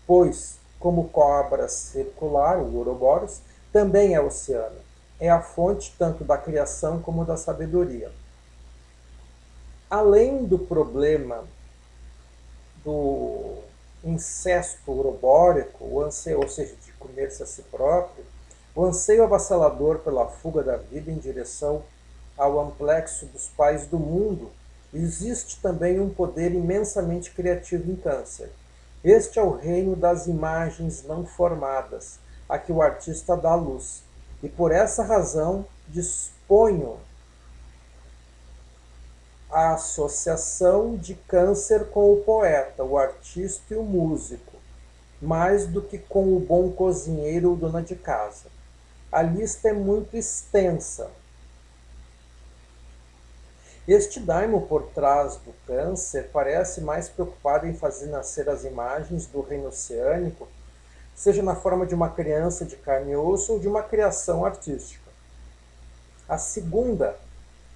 pois, 0.07 0.59
como 0.81 1.09
cobra 1.09 1.69
circular, 1.69 2.59
o 2.59 2.77
Ouroboros, 2.77 3.41
também 3.73 4.15
é 4.15 4.21
oceano. 4.21 4.77
É 5.21 5.31
a 5.31 5.41
fonte 5.41 5.95
tanto 5.99 6.25
da 6.25 6.37
criação 6.37 7.01
como 7.01 7.25
da 7.25 7.37
sabedoria 7.37 8.11
além 9.95 10.45
do 10.45 10.59
problema 10.59 11.45
do 12.85 13.59
incesto 14.03 14.91
urobórico, 14.91 15.85
o 15.85 16.03
anseio, 16.03 16.41
ou 16.41 16.49
seja, 16.49 16.75
de 16.85 16.93
comer-se 16.95 17.43
a 17.43 17.47
si 17.47 17.63
próprio, 17.63 18.25
o 18.75 18.85
anseio 18.85 19.23
avassalador 19.23 20.01
pela 20.01 20.27
fuga 20.27 20.63
da 20.63 20.77
vida 20.77 21.11
em 21.11 21.17
direção 21.17 21.83
ao 22.37 22.59
amplexo 22.59 23.27
dos 23.27 23.49
pais 23.49 23.87
do 23.87 23.99
mundo, 23.99 24.51
existe 24.93 25.61
também 25.61 26.01
um 26.01 26.11
poder 26.11 26.53
imensamente 26.53 27.31
criativo 27.31 27.91
em 27.91 27.97
câncer. 27.97 28.51
Este 29.05 29.39
é 29.39 29.43
o 29.43 29.57
reino 29.57 29.95
das 29.95 30.27
imagens 30.27 31.05
não 31.05 31.25
formadas, 31.25 32.19
a 32.49 32.59
que 32.59 32.73
o 32.73 32.83
artista 32.83 33.37
dá 33.37 33.55
luz. 33.55 34.03
E 34.43 34.49
por 34.49 34.73
essa 34.73 35.05
razão 35.05 35.65
disponho 35.89 36.99
a 39.51 39.75
associação 39.75 40.97
de 40.97 41.15
câncer 41.15 41.91
com 41.91 42.13
o 42.13 42.17
poeta, 42.23 42.83
o 42.83 42.99
artista 42.99 43.73
e 43.73 43.77
o 43.77 43.85
músico, 43.85 44.57
mais 45.23 45.67
do 45.67 45.81
que 45.81 45.97
com 45.97 46.37
o 46.37 46.41
bom 46.41 46.73
cozinheiro 46.73 47.51
ou 47.51 47.57
dona 47.57 47.81
de 47.81 47.95
casa. 47.95 48.54
A 49.15 49.23
lista 49.23 49.69
é 49.69 49.73
muito 49.73 50.17
extensa. 50.17 51.09
Este 53.87 54.19
daimon 54.19 54.63
por 54.63 54.89
trás 54.89 55.37
do 55.37 55.55
câncer 55.69 56.31
parece 56.33 56.81
mais 56.81 57.09
preocupado 57.09 57.65
em 57.65 57.75
fazer 57.75 58.07
nascer 58.07 58.49
as 58.49 58.65
imagens 58.65 59.27
do 59.27 59.41
reino 59.41 59.69
oceânico, 59.69 60.49
seja 61.15 61.45
na 61.45 61.55
forma 61.55 61.87
de 61.87 61.95
uma 61.95 62.11
criança 62.11 62.65
de 62.65 62.75
carne 62.75 63.13
e 63.13 63.17
osso 63.17 63.53
ou 63.53 63.61
de 63.61 63.69
uma 63.69 63.85
criação 63.85 64.45
artística. 64.45 65.09
A 66.29 66.37
segunda 66.37 67.17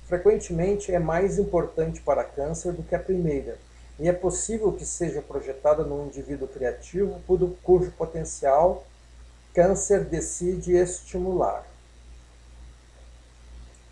frequentemente 0.08 0.92
é 0.92 0.98
mais 0.98 1.38
importante 1.38 2.00
para 2.00 2.24
câncer 2.24 2.72
do 2.72 2.82
que 2.82 2.96
a 2.96 2.98
primeira, 2.98 3.58
e 3.96 4.08
é 4.08 4.12
possível 4.12 4.72
que 4.72 4.84
seja 4.84 5.22
projetada 5.22 5.84
num 5.84 6.06
indivíduo 6.06 6.48
criativo 6.48 7.22
cujo 7.62 7.92
potencial 7.92 8.84
câncer 9.54 10.04
decide 10.04 10.76
estimular. 10.76 11.64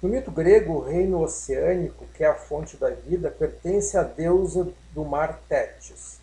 No 0.02 0.08
mito 0.08 0.30
grego, 0.30 0.74
o 0.74 0.80
reino 0.80 1.22
oceânico, 1.22 2.04
que 2.14 2.22
é 2.22 2.26
a 2.26 2.34
fonte 2.34 2.76
da 2.76 2.90
vida, 2.90 3.30
pertence 3.30 3.96
à 3.96 4.02
deusa 4.02 4.68
do 4.92 5.04
mar 5.04 5.40
Tétis. 5.48 6.20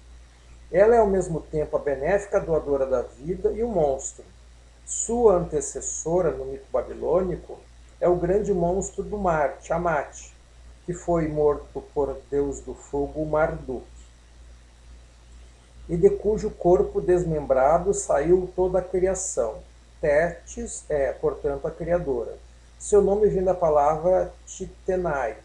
Ela 0.72 0.96
é 0.96 1.00
ao 1.00 1.08
mesmo 1.08 1.42
tempo 1.42 1.75
a 1.75 1.80
benéfica 1.80 2.40
doadora 2.40 2.86
da 2.86 3.02
vida 3.02 3.52
e 3.52 3.63
o 3.63 3.68
monstro. 3.68 4.24
Sua 4.86 5.36
antecessora 5.36 6.32
no 6.32 6.46
mito 6.46 6.66
babilônico 6.72 7.60
é 8.00 8.08
o 8.08 8.16
grande 8.16 8.54
monstro 8.54 9.04
do 9.04 9.18
mar, 9.18 9.58
Tiamat, 9.60 10.32
que 10.86 10.94
foi 10.94 11.28
morto 11.28 11.82
por 11.94 12.18
Deus 12.30 12.60
do 12.60 12.74
fogo 12.74 13.25
Marduk, 13.25 13.86
e 15.88 15.98
de 15.98 16.10
cujo 16.10 16.50
corpo 16.50 17.02
desmembrado 17.02 17.94
saiu 17.94 18.50
toda 18.56 18.80
a 18.80 18.84
criação. 18.84 19.56
Tétis 20.00 20.84
é, 20.90 21.12
portanto, 21.12 21.68
a 21.68 21.72
criadora. 21.72 22.38
Seu 22.80 23.02
nome 23.02 23.28
vem 23.28 23.44
da 23.44 23.54
palavra 23.54 24.34
Titenai, 24.46 25.38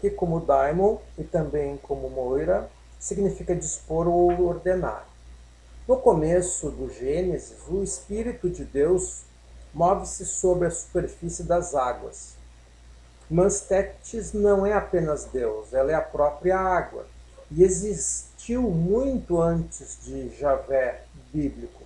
que, 0.00 0.10
como 0.10 0.40
daimon 0.40 0.96
e 1.18 1.24
também 1.24 1.76
como 1.76 2.08
moira, 2.08 2.70
significa 2.98 3.54
dispor 3.54 4.08
ou 4.08 4.46
ordenar. 4.46 5.06
No 5.86 5.96
começo 5.96 6.70
do 6.70 6.90
Gênesis, 6.90 7.66
o 7.68 7.82
Espírito 7.82 8.48
de 8.48 8.64
Deus 8.64 9.22
move-se 9.74 10.24
sobre 10.24 10.68
a 10.68 10.70
superfície 10.70 11.42
das 11.42 11.74
águas. 11.74 12.34
Mas 13.28 13.60
Tétis 13.62 14.32
não 14.32 14.66
é 14.66 14.72
apenas 14.72 15.24
Deus, 15.24 15.72
ela 15.72 15.90
é 15.90 15.94
a 15.94 16.00
própria 16.00 16.58
água. 16.58 17.06
E 17.50 17.64
existiu 18.50 18.62
muito 18.62 19.40
antes 19.40 19.98
de 20.02 20.28
Javé 20.36 21.02
bíblico, 21.32 21.84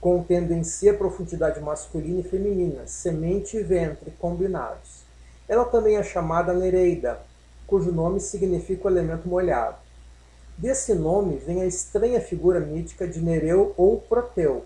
contendo 0.00 0.54
em 0.54 0.64
si 0.64 0.88
a 0.88 0.94
profundidade 0.94 1.60
masculina 1.60 2.20
e 2.20 2.22
feminina, 2.22 2.86
semente 2.86 3.58
e 3.58 3.62
ventre 3.62 4.10
combinados. 4.18 5.02
Ela 5.46 5.66
também 5.66 5.96
é 5.96 6.02
chamada 6.02 6.54
Nereida, 6.54 7.20
cujo 7.66 7.92
nome 7.92 8.20
significa 8.20 8.88
o 8.88 8.90
elemento 8.90 9.28
molhado. 9.28 9.76
Desse 10.56 10.94
nome 10.94 11.36
vem 11.36 11.60
a 11.60 11.66
estranha 11.66 12.22
figura 12.22 12.58
mítica 12.58 13.06
de 13.06 13.20
Nereu 13.20 13.74
ou 13.76 14.00
Proteu, 14.00 14.64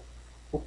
o 0.52 0.60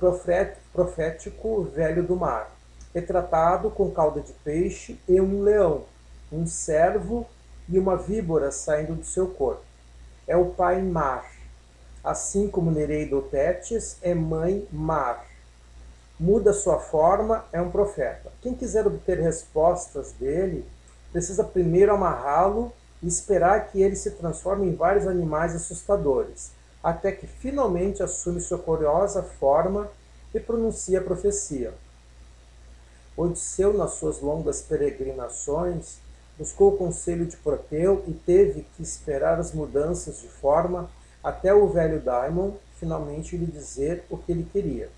profético 0.74 1.64
velho 1.64 2.04
do 2.04 2.18
mar, 2.18 2.54
retratado 2.94 3.70
com 3.70 3.92
cauda 3.92 4.20
de 4.20 4.34
peixe 4.44 5.00
e 5.08 5.22
um 5.22 5.42
leão, 5.42 5.86
um 6.32 6.46
cervo 6.46 7.26
e 7.70 7.80
uma 7.80 7.96
víbora 7.96 8.52
saindo 8.52 8.94
do 8.94 9.06
seu 9.06 9.28
corpo. 9.28 9.65
É 10.28 10.36
o 10.36 10.46
pai 10.46 10.82
mar, 10.82 11.30
assim 12.04 12.48
como 12.48 12.72
Nereida 12.72 13.22
Tétis 13.22 13.98
é 14.02 14.14
mãe 14.14 14.68
mar. 14.72 15.26
Muda 16.20 16.54
sua 16.54 16.80
forma, 16.80 17.46
é 17.52 17.62
um 17.62 17.72
profeta. 17.72 18.32
Quem 18.42 18.54
quiser 18.54 18.88
obter 18.88 19.20
respostas 19.20 20.12
dele, 20.14 20.66
precisa 21.12 21.44
primeiro 21.44 21.94
amarrá-lo 21.94 22.72
e 23.04 23.08
esperar 23.08 23.68
que 23.68 23.82
ele 23.82 23.96
se 23.96 24.12
transforme 24.12 24.68
em 24.68 24.76
vários 24.76 25.06
animais 25.08 25.56
assustadores 25.56 26.52
até 26.86 27.12
que 27.12 27.26
finalmente 27.26 28.04
assume 28.04 28.40
sua 28.40 28.60
curiosa 28.60 29.24
forma 29.24 29.90
e 30.32 30.40
pronuncia 30.40 31.00
a 31.00 31.04
profecia. 31.04 31.74
Odisseu, 33.18 33.74
nas 33.74 33.94
suas 33.94 34.22
longas 34.22 34.62
peregrinações, 34.62 35.98
buscou 36.38 36.74
o 36.74 36.78
conselho 36.78 37.26
de 37.26 37.38
Proteu 37.38 38.04
e 38.08 38.14
teve 38.14 38.66
que 38.76 38.84
esperar 38.84 39.40
as 39.40 39.54
mudanças 39.54 40.22
de 40.22 40.28
forma 40.28 40.90
até 41.24 41.54
o 41.54 41.68
velho 41.68 42.02
Daimon 42.02 42.54
finalmente 42.78 43.38
lhe 43.38 43.46
dizer 43.46 44.04
o 44.10 44.18
que 44.18 44.32
ele 44.32 44.48
queria. 44.52 44.90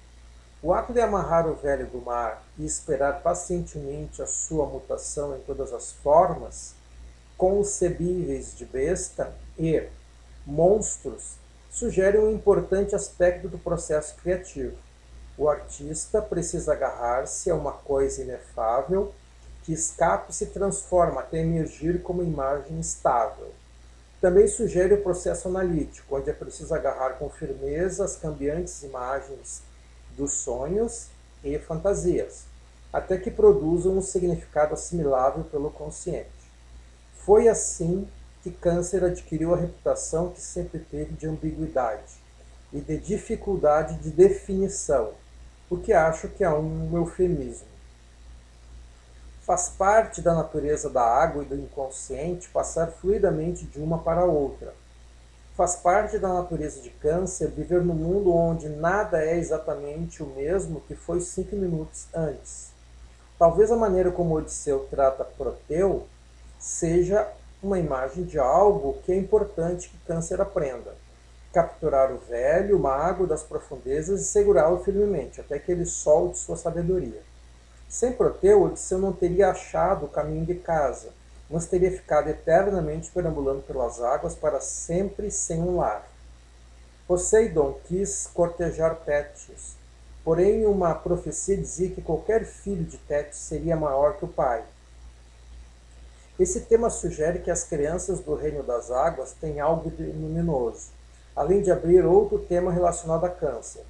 O 0.61 0.73
ato 0.73 0.91
de 0.91 0.99
amarrar 0.99 1.47
o 1.47 1.55
velho 1.55 1.85
do 1.87 2.01
mar 2.01 2.43
e 2.57 2.65
esperar 2.65 3.21
pacientemente 3.21 4.21
a 4.21 4.27
sua 4.27 4.65
mutação 4.65 5.37
em 5.37 5.39
todas 5.41 5.71
as 5.71 5.91
formas 5.91 6.73
concebíveis 7.37 8.57
de 8.57 8.65
besta 8.65 9.31
e 9.57 9.83
monstros 10.45 11.35
sugere 11.69 12.17
um 12.17 12.31
importante 12.31 12.95
aspecto 12.95 13.47
do 13.47 13.59
processo 13.59 14.15
criativo. 14.15 14.75
O 15.37 15.47
artista 15.47 16.19
precisa 16.19 16.73
agarrar-se 16.73 17.51
a 17.51 17.55
uma 17.55 17.73
coisa 17.73 18.23
inefável 18.23 19.13
que 19.67 19.73
escapa 19.73 20.31
e 20.31 20.33
se 20.33 20.45
transforma 20.45 21.19
até 21.19 21.39
emergir 21.39 22.01
como 22.01 22.23
imagem 22.23 22.79
estável. 22.79 23.51
Também 24.21 24.47
sugere 24.47 24.93
o 24.93 25.03
processo 25.03 25.49
analítico, 25.49 26.15
onde 26.15 26.29
é 26.29 26.33
preciso 26.33 26.73
agarrar 26.73 27.15
com 27.19 27.29
firmeza 27.29 28.05
as 28.05 28.15
cambiantes 28.15 28.81
imagens 28.83 29.61
dos 30.15 30.31
sonhos 30.31 31.07
e 31.43 31.59
fantasias, 31.59 32.45
até 32.93 33.17
que 33.17 33.29
produzam 33.29 33.97
um 33.97 34.01
significado 34.01 34.73
assimilável 34.73 35.43
pelo 35.43 35.69
consciente. 35.69 36.29
Foi 37.17 37.49
assim 37.49 38.07
que 38.41 38.51
Câncer 38.51 39.03
adquiriu 39.03 39.53
a 39.53 39.57
reputação 39.57 40.29
que 40.29 40.39
sempre 40.39 40.79
teve 40.79 41.11
de 41.11 41.27
ambiguidade 41.27 42.13
e 42.71 42.79
de 42.79 42.97
dificuldade 42.97 43.97
de 43.97 44.11
definição, 44.11 45.11
o 45.69 45.75
que 45.75 45.91
acho 45.91 46.29
que 46.29 46.45
é 46.45 46.49
um 46.49 46.95
eufemismo. 46.95 47.76
Faz 49.47 49.69
parte 49.69 50.21
da 50.21 50.35
natureza 50.35 50.89
da 50.89 51.01
água 51.01 51.41
e 51.41 51.45
do 51.45 51.55
inconsciente 51.55 52.49
passar 52.49 52.87
fluidamente 52.87 53.63
de 53.63 53.79
uma 53.79 53.97
para 53.97 54.25
outra. 54.25 54.73
Faz 55.55 55.77
parte 55.77 56.19
da 56.19 56.27
natureza 56.27 56.81
de 56.81 56.89
Câncer 56.89 57.47
viver 57.47 57.81
num 57.81 57.93
mundo 57.93 58.35
onde 58.35 58.67
nada 58.67 59.23
é 59.23 59.37
exatamente 59.37 60.21
o 60.21 60.25
mesmo 60.25 60.81
que 60.81 60.95
foi 60.95 61.21
cinco 61.21 61.55
minutos 61.55 62.07
antes. 62.13 62.73
Talvez 63.39 63.71
a 63.71 63.77
maneira 63.77 64.11
como 64.11 64.35
Odisseu 64.35 64.85
trata 64.91 65.23
Proteu 65.23 66.05
seja 66.59 67.25
uma 67.63 67.79
imagem 67.79 68.25
de 68.25 68.37
algo 68.37 68.97
que 69.05 69.13
é 69.13 69.15
importante 69.15 69.87
que 69.87 69.97
Câncer 70.05 70.41
aprenda. 70.41 70.93
Capturar 71.53 72.11
o 72.11 72.17
velho, 72.17 72.77
mago 72.77 73.25
das 73.25 73.43
profundezas 73.43 74.19
e 74.19 74.25
segurá-lo 74.25 74.83
firmemente, 74.83 75.39
até 75.39 75.57
que 75.57 75.71
ele 75.71 75.85
solte 75.85 76.37
sua 76.37 76.57
sabedoria. 76.57 77.26
Sem 77.89 78.11
Proteu, 78.11 78.63
Odisseu 78.63 78.99
não 78.99 79.13
teria 79.13 79.49
achado 79.49 80.05
o 80.05 80.09
caminho 80.09 80.45
de 80.45 80.55
casa, 80.55 81.09
mas 81.49 81.65
teria 81.65 81.91
ficado 81.91 82.27
eternamente 82.27 83.09
perambulando 83.11 83.61
pelas 83.61 84.01
águas 84.01 84.35
para 84.35 84.59
sempre 84.59 85.31
sem 85.31 85.61
um 85.61 85.77
lar. 85.77 86.05
Poseidon 87.07 87.79
quis 87.85 88.27
cortejar 88.33 88.95
Tétis, 89.05 89.77
porém 90.25 90.65
uma 90.65 90.93
profecia 90.93 91.55
dizia 91.55 91.89
que 91.89 92.01
qualquer 92.01 92.45
filho 92.45 92.83
de 92.83 92.97
Tétis 92.97 93.39
seria 93.39 93.77
maior 93.77 94.17
que 94.17 94.25
o 94.25 94.27
pai. 94.27 94.63
Esse 96.37 96.59
tema 96.61 96.89
sugere 96.89 97.39
que 97.39 97.49
as 97.49 97.63
crianças 97.63 98.19
do 98.19 98.35
reino 98.35 98.61
das 98.61 98.91
águas 98.91 99.31
têm 99.31 99.61
algo 99.61 99.89
de 99.89 100.03
luminoso, 100.03 100.89
além 101.33 101.61
de 101.61 101.71
abrir 101.71 102.05
outro 102.05 102.39
tema 102.39 102.71
relacionado 102.71 103.25
a 103.25 103.29
câncer. 103.29 103.83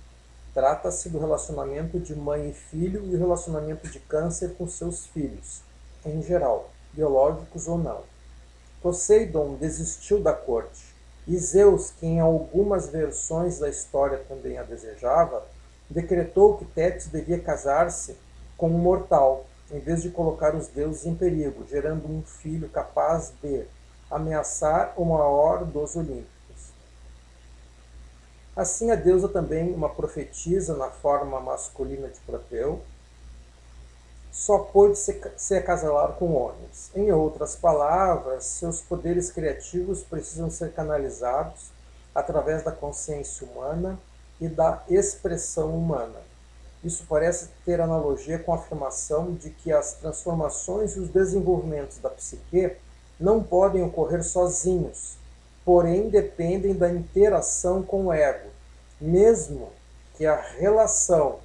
Trata-se 0.57 1.07
do 1.09 1.19
relacionamento 1.19 1.99
de 1.99 2.15
mãe 2.15 2.49
e 2.49 2.51
filho 2.51 3.05
e 3.05 3.15
o 3.15 3.19
relacionamento 3.19 3.87
de 3.89 3.99
câncer 3.99 4.55
com 4.57 4.67
seus 4.67 5.05
filhos, 5.05 5.61
em 6.03 6.19
geral, 6.23 6.71
biológicos 6.93 7.67
ou 7.67 7.77
não. 7.77 8.01
Poseidon 8.81 9.53
desistiu 9.53 10.19
da 10.19 10.33
corte, 10.33 10.95
e 11.27 11.37
Zeus, 11.37 11.91
que 11.91 12.07
em 12.07 12.19
algumas 12.19 12.89
versões 12.89 13.59
da 13.59 13.69
história 13.69 14.17
também 14.27 14.57
a 14.57 14.63
desejava, 14.63 15.45
decretou 15.87 16.57
que 16.57 16.65
Tétis 16.65 17.05
devia 17.05 17.39
casar-se 17.39 18.17
com 18.57 18.67
um 18.67 18.79
mortal, 18.79 19.45
em 19.71 19.77
vez 19.77 20.01
de 20.01 20.09
colocar 20.09 20.55
os 20.55 20.69
deuses 20.69 21.05
em 21.05 21.13
perigo, 21.13 21.67
gerando 21.69 22.07
um 22.07 22.23
filho 22.23 22.67
capaz 22.67 23.31
de 23.43 23.63
ameaçar 24.09 24.95
o 24.97 25.05
maior 25.05 25.65
dos 25.65 25.95
Olímpicos. 25.95 26.36
Assim, 28.57 28.89
a 28.89 28.95
deusa 28.95 29.29
também, 29.29 29.71
uma 29.71 29.87
profetisa 29.87 30.75
na 30.75 30.89
forma 30.89 31.39
masculina 31.39 32.07
de 32.07 32.19
Proteu, 32.21 32.81
só 34.31 34.57
pôde 34.57 34.97
se, 34.97 35.21
se 35.37 35.55
acasalar 35.55 36.13
com 36.13 36.33
homens. 36.33 36.89
Em 36.95 37.11
outras 37.11 37.55
palavras, 37.55 38.45
seus 38.45 38.81
poderes 38.81 39.29
criativos 39.29 40.01
precisam 40.01 40.49
ser 40.49 40.73
canalizados 40.73 41.69
através 42.15 42.63
da 42.63 42.71
consciência 42.71 43.45
humana 43.45 43.99
e 44.41 44.47
da 44.47 44.81
expressão 44.89 45.77
humana. 45.77 46.19
Isso 46.83 47.05
parece 47.07 47.49
ter 47.63 47.79
analogia 47.79 48.39
com 48.39 48.53
a 48.53 48.55
afirmação 48.55 49.35
de 49.35 49.51
que 49.51 49.71
as 49.71 49.93
transformações 49.93 50.95
e 50.95 50.99
os 50.99 51.09
desenvolvimentos 51.09 51.99
da 51.99 52.09
psique 52.09 52.75
não 53.19 53.43
podem 53.43 53.83
ocorrer 53.83 54.23
sozinhos, 54.23 55.15
porém 55.67 56.07
dependem 56.07 56.73
da 56.73 56.89
interação 56.89 57.83
com 57.83 58.05
o 58.05 58.13
ego, 58.13 58.47
mesmo 59.01 59.67
que 60.15 60.25
a 60.25 60.39
relação 60.39 61.39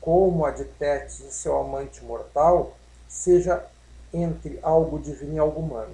como 0.00 0.46
a 0.46 0.50
de 0.50 0.64
Tétis 0.64 1.20
e 1.20 1.30
seu 1.30 1.54
amante 1.58 2.02
mortal 2.02 2.72
seja 3.06 3.62
entre 4.10 4.58
algo 4.62 4.98
divino 4.98 5.34
e 5.34 5.38
algo 5.38 5.60
humano. 5.60 5.92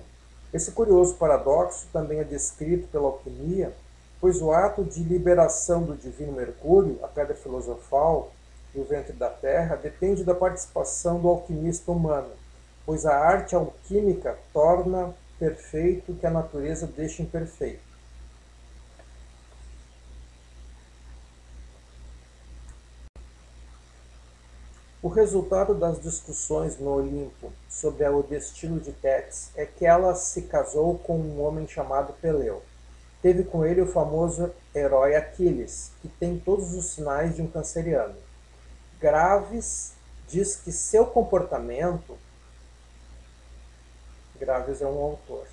Esse 0.55 0.71
curioso 0.71 1.17
paradoxo 1.17 1.89
também 1.93 2.21
é 2.21 2.25
descrito 2.25 2.87
pela 2.87 3.07
alquimia, 3.07 3.73
pois 4.21 4.41
o 4.41 4.53
ato 4.53 4.85
de 4.85 5.03
liberação 5.03 5.83
do 5.83 5.97
divino 5.97 6.31
Mercúrio, 6.31 7.01
a 7.03 7.09
pedra 7.09 7.35
filosofal 7.35 8.31
e 8.73 8.79
o 8.79 8.85
ventre 8.85 9.15
da 9.15 9.29
terra, 9.29 9.75
depende 9.75 10.23
da 10.23 10.33
participação 10.33 11.19
do 11.19 11.29
alquimista 11.29 11.91
humano, 11.91 12.31
pois 12.87 13.05
a 13.05 13.19
arte 13.19 13.57
alquímica 13.57 14.39
torna 14.53 15.13
perfeito 15.43 16.15
que 16.15 16.25
a 16.25 16.31
natureza 16.31 16.87
deixa 16.87 17.21
imperfeito. 17.21 17.83
O 25.03 25.09
resultado 25.09 25.75
das 25.75 26.01
discussões 26.01 26.79
no 26.79 26.91
Olimpo 26.91 27.53
sobre 27.69 28.09
o 28.09 28.23
destino 28.23 28.79
de 28.79 28.93
Tétis 28.93 29.51
é 29.57 29.67
que 29.67 29.85
ela 29.85 30.15
se 30.15 30.43
casou 30.43 30.97
com 30.99 31.19
um 31.19 31.43
homem 31.43 31.67
chamado 31.67 32.13
Peleu. 32.23 32.63
Teve 33.21 33.43
com 33.43 33.67
ele 33.67 33.81
o 33.81 33.87
famoso 33.87 34.53
herói 34.73 35.17
Aquiles, 35.17 35.91
que 36.01 36.07
tem 36.07 36.39
todos 36.39 36.73
os 36.73 36.87
sinais 36.93 37.35
de 37.35 37.43
um 37.43 37.49
canceriano. 37.49 38.15
Graves 39.01 39.95
diz 40.29 40.55
que 40.55 40.71
seu 40.71 41.05
comportamento 41.05 42.17
Graves 44.43 44.83
é 44.83 44.87
um 44.87 45.01
autor. 45.01 45.47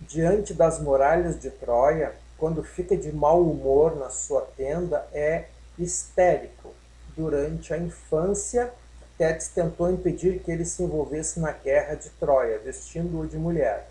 Diante 0.00 0.54
das 0.54 0.78
muralhas 0.78 1.40
de 1.40 1.50
Troia, 1.50 2.14
quando 2.38 2.62
fica 2.62 2.96
de 2.96 3.10
mau 3.10 3.42
humor 3.42 3.96
na 3.96 4.10
sua 4.10 4.42
tenda, 4.56 5.04
é 5.12 5.46
histérico. 5.76 6.72
Durante 7.16 7.74
a 7.74 7.78
infância, 7.78 8.72
Tétis 9.18 9.48
tentou 9.48 9.90
impedir 9.90 10.38
que 10.38 10.52
ele 10.52 10.64
se 10.64 10.84
envolvesse 10.84 11.40
na 11.40 11.50
guerra 11.50 11.96
de 11.96 12.10
Troia, 12.10 12.60
vestindo-o 12.60 13.26
de 13.26 13.36
mulher. 13.36 13.88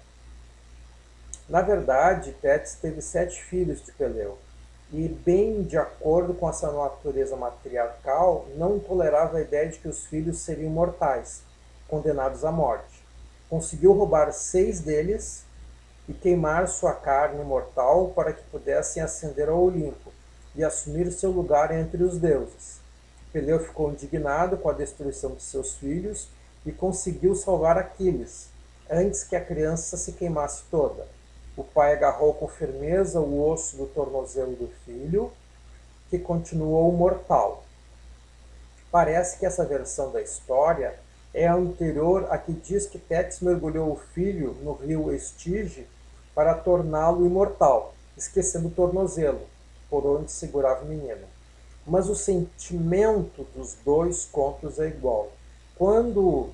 Na 1.50 1.62
verdade, 1.62 2.32
Tétis 2.42 2.76
teve 2.76 3.02
sete 3.02 3.44
filhos 3.44 3.84
de 3.84 3.92
Peleu, 3.92 4.38
e, 4.94 5.10
bem 5.10 5.62
de 5.64 5.78
acordo 5.78 6.34
com 6.34 6.50
essa 6.50 6.72
natureza 6.72 7.36
matriarcal, 7.36 8.48
não 8.56 8.80
tolerava 8.80 9.40
a 9.40 9.42
ideia 9.42 9.68
de 9.68 9.80
que 9.80 9.90
os 9.90 10.06
filhos 10.06 10.38
seriam 10.38 10.72
mortais, 10.72 11.42
condenados 11.90 12.46
à 12.46 12.52
morte 12.52 12.93
conseguiu 13.50 13.94
roubar 13.94 14.32
seis 14.32 14.80
deles 14.80 15.44
e 16.08 16.14
queimar 16.14 16.68
sua 16.68 16.94
carne 16.94 17.44
mortal 17.44 18.10
para 18.16 18.34
que 18.34 18.44
pudessem 18.44 19.02
ascender 19.02 19.50
ao 19.50 19.62
Olimpo 19.62 20.12
e 20.56 20.64
assumir 20.64 21.12
seu 21.12 21.32
lugar 21.32 21.72
entre 21.72 22.04
os 22.04 22.18
deuses. 22.18 22.80
Peleu 23.32 23.60
ficou 23.60 23.92
indignado 23.92 24.58
com 24.58 24.70
a 24.70 24.74
destruição 24.74 25.34
de 25.34 25.42
seus 25.42 25.74
filhos 25.76 26.28
e 26.66 26.72
conseguiu 26.72 27.36
salvar 27.36 27.78
Aquiles, 27.78 28.48
antes 28.90 29.24
que 29.24 29.36
a 29.36 29.44
criança 29.44 29.98
se 29.98 30.12
queimasse 30.14 30.64
toda. 30.70 31.08
O 31.58 31.64
pai 31.64 31.94
agarrou 31.94 32.34
com 32.34 32.48
firmeza 32.48 33.20
o 33.20 33.50
osso 33.50 33.78
do 33.78 33.88
tornozelo 33.88 34.56
do 34.56 34.68
filho, 34.86 35.32
que 36.10 36.20
continuou 36.20 36.92
mortal. 36.92 37.64
Parece 38.92 39.40
que 39.40 39.46
essa 39.46 39.66
versão 39.66 40.12
da 40.12 40.22
história 40.22 41.00
é 41.34 41.48
anterior 41.48 42.28
a 42.30 42.38
que 42.38 42.54
diz 42.54 42.86
que 42.86 43.00
Tétis 43.00 43.40
mergulhou 43.40 43.92
o 43.92 43.96
filho 44.14 44.56
no 44.62 44.74
rio 44.74 45.14
Estige 45.14 45.88
para 46.36 46.54
torná-lo 46.54 47.26
imortal, 47.26 47.96
esquecendo 48.16 48.68
o 48.68 48.72
tornozelo, 48.72 49.42
por 49.90 50.06
onde 50.06 50.32
segurava 50.32 50.84
o 50.84 50.88
menino. 50.88 51.28
mas 51.86 52.10
o 52.10 52.16
sentimento 52.16 53.46
dos 53.56 53.76
dois 53.84 54.26
contos 54.26 54.80
é 54.80 54.88
igual. 54.88 55.32
Quando 55.76 56.50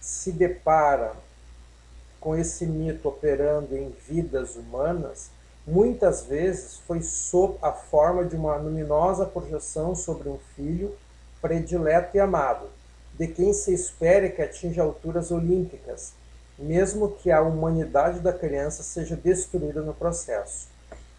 se 0.00 0.30
depara 0.30 1.14
com 2.20 2.36
esse 2.36 2.64
mito 2.64 3.08
operando 3.08 3.76
em 3.76 3.90
vidas 3.90 4.54
humanas, 4.54 5.30
muitas 5.66 6.22
vezes 6.22 6.76
foi 6.86 7.02
sob 7.02 7.58
a 7.60 7.72
forma 7.72 8.24
de 8.24 8.36
uma 8.36 8.56
luminosa 8.56 9.26
projeção 9.26 9.96
sobre 9.96 10.28
um 10.28 10.38
filho 10.54 10.96
predileto 11.42 12.16
e 12.16 12.20
amado, 12.20 12.68
de 13.18 13.26
quem 13.26 13.52
se 13.52 13.72
espera 13.72 14.28
que 14.28 14.42
atinja 14.42 14.82
alturas 14.82 15.30
olímpicas, 15.30 16.12
mesmo 16.58 17.12
que 17.12 17.30
a 17.30 17.42
humanidade 17.42 18.20
da 18.20 18.32
criança 18.32 18.82
seja 18.82 19.16
destruída 19.16 19.80
no 19.80 19.94
processo. 19.94 20.68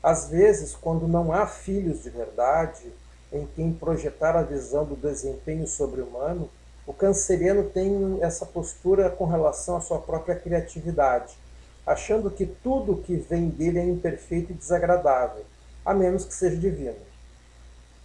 Às 0.01 0.29
vezes, 0.29 0.73
quando 0.73 1.07
não 1.07 1.31
há 1.31 1.45
filhos 1.47 2.03
de 2.03 2.09
verdade 2.09 2.91
em 3.31 3.47
quem 3.55 3.73
projetar 3.73 4.35
a 4.35 4.43
visão 4.43 4.85
do 4.85 4.95
desempenho 4.95 5.67
sobre-humano, 5.67 6.49
o 6.85 6.93
canceriano 6.93 7.63
tem 7.65 8.19
essa 8.21 8.45
postura 8.45 9.09
com 9.09 9.25
relação 9.25 9.75
à 9.75 9.81
sua 9.81 9.99
própria 9.99 10.35
criatividade, 10.35 11.37
achando 11.85 12.31
que 12.31 12.45
tudo 12.45 13.01
que 13.01 13.15
vem 13.15 13.49
dele 13.49 13.79
é 13.79 13.83
imperfeito 13.83 14.51
e 14.51 14.55
desagradável, 14.55 15.43
a 15.85 15.93
menos 15.93 16.23
que 16.23 16.33
seja 16.33 16.55
divino. 16.55 17.06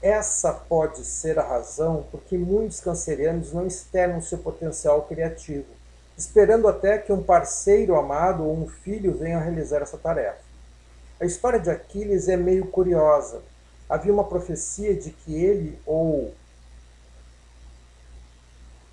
Essa 0.02 0.52
pode 0.52 1.04
ser 1.04 1.38
a 1.38 1.44
razão 1.44 2.04
por 2.10 2.20
que 2.22 2.36
muitos 2.36 2.80
cancerianos 2.80 3.52
não 3.52 3.64
externam 3.64 4.20
seu 4.20 4.36
potencial 4.36 5.02
criativo, 5.02 5.68
esperando 6.18 6.66
até 6.66 6.98
que 6.98 7.12
um 7.12 7.22
parceiro 7.22 7.94
amado 7.94 8.42
ou 8.42 8.52
um 8.52 8.66
filho 8.66 9.16
venha 9.16 9.38
realizar 9.38 9.80
essa 9.80 9.96
tarefa. 9.96 10.40
A 11.20 11.24
história 11.24 11.60
de 11.60 11.70
Aquiles 11.70 12.28
é 12.28 12.36
meio 12.36 12.66
curiosa. 12.66 13.42
Havia 13.88 14.12
uma 14.12 14.24
profecia 14.24 14.92
de 14.96 15.12
que 15.12 15.36
ele 15.36 15.78
ou 15.86 16.34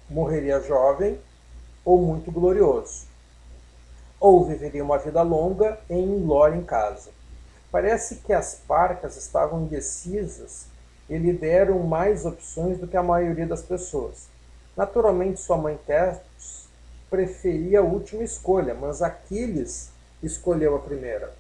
morreria 0.08 0.62
jovem 0.62 1.20
ou 1.84 1.98
muito 2.00 2.32
glorioso, 2.32 3.08
ou 4.20 4.46
viveria 4.46 4.84
uma 4.84 5.00
vida 5.00 5.24
longa 5.24 5.80
em 5.90 6.20
glória 6.20 6.56
em 6.56 6.64
casa. 6.64 7.10
Parece 7.72 8.18
que 8.18 8.32
as 8.32 8.56
parcas 8.68 9.18
estavam 9.18 9.64
indecisas 9.64 10.68
e 11.10 11.18
lhe 11.18 11.34
deram 11.34 11.80
mais 11.80 12.26
opções 12.26 12.78
do 12.78 12.88
que 12.88 12.96
a 12.96 13.04
maioria 13.04 13.48
das 13.48 13.62
pessoas. 13.62 14.28
Naturalmente, 14.78 15.42
sua 15.42 15.58
mãe 15.58 15.78
Testos 15.86 16.68
preferia 17.10 17.80
a 17.80 17.84
última 17.84 18.24
escolha, 18.24 18.74
mas 18.74 19.02
Aquiles 19.02 19.90
escolheu 20.22 20.76
a 20.76 20.80
primeira. 20.80 21.34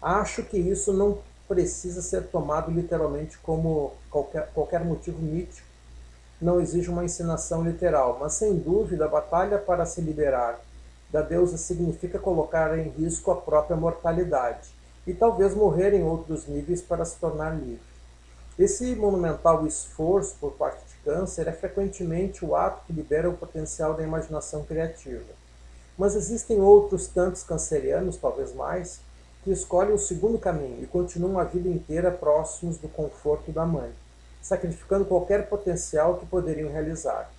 Acho 0.00 0.42
que 0.42 0.58
isso 0.58 0.92
não 0.92 1.18
precisa 1.48 2.02
ser 2.02 2.24
tomado 2.24 2.70
literalmente 2.70 3.38
como 3.38 3.94
qualquer, 4.10 4.48
qualquer 4.52 4.84
motivo 4.84 5.20
mítico 5.20 5.66
não 6.40 6.60
exige 6.60 6.88
uma 6.88 7.04
ensinação 7.04 7.64
literal, 7.64 8.18
mas 8.20 8.34
sem 8.34 8.56
dúvida 8.56 9.06
a 9.06 9.08
batalha 9.08 9.58
para 9.58 9.84
se 9.84 10.00
liberar 10.00 10.60
da 11.10 11.22
deusa 11.22 11.56
significa 11.56 12.18
colocar 12.18 12.78
em 12.78 12.90
risco 12.90 13.30
a 13.30 13.36
própria 13.36 13.76
mortalidade 13.76 14.68
e 15.06 15.14
talvez 15.14 15.54
morrer 15.54 15.94
em 15.94 16.04
outros 16.04 16.46
níveis 16.46 16.82
para 16.82 17.04
se 17.04 17.16
tornar 17.16 17.56
livre. 17.58 17.87
Esse 18.58 18.94
monumental 18.96 19.66
esforço 19.66 20.34
por 20.40 20.52
parte 20.52 20.84
de 20.86 20.94
Câncer 21.04 21.46
é 21.46 21.52
frequentemente 21.52 22.44
o 22.44 22.56
ato 22.56 22.84
que 22.86 22.92
libera 22.92 23.30
o 23.30 23.36
potencial 23.36 23.94
da 23.94 24.02
imaginação 24.02 24.64
criativa. 24.64 25.32
Mas 25.96 26.16
existem 26.16 26.60
outros 26.60 27.06
tantos 27.06 27.42
cancerianos, 27.42 28.16
talvez 28.16 28.54
mais, 28.54 29.00
que 29.44 29.52
escolhem 29.52 29.94
o 29.94 29.98
segundo 29.98 30.38
caminho 30.38 30.82
e 30.82 30.86
continuam 30.86 31.38
a 31.38 31.44
vida 31.44 31.68
inteira 31.68 32.10
próximos 32.10 32.78
do 32.78 32.88
conforto 32.88 33.52
da 33.52 33.64
mãe 33.64 33.92
sacrificando 34.48 35.04
qualquer 35.04 35.48
potencial 35.48 36.16
que 36.16 36.26
poderiam 36.26 36.72
realizar. 36.72 37.30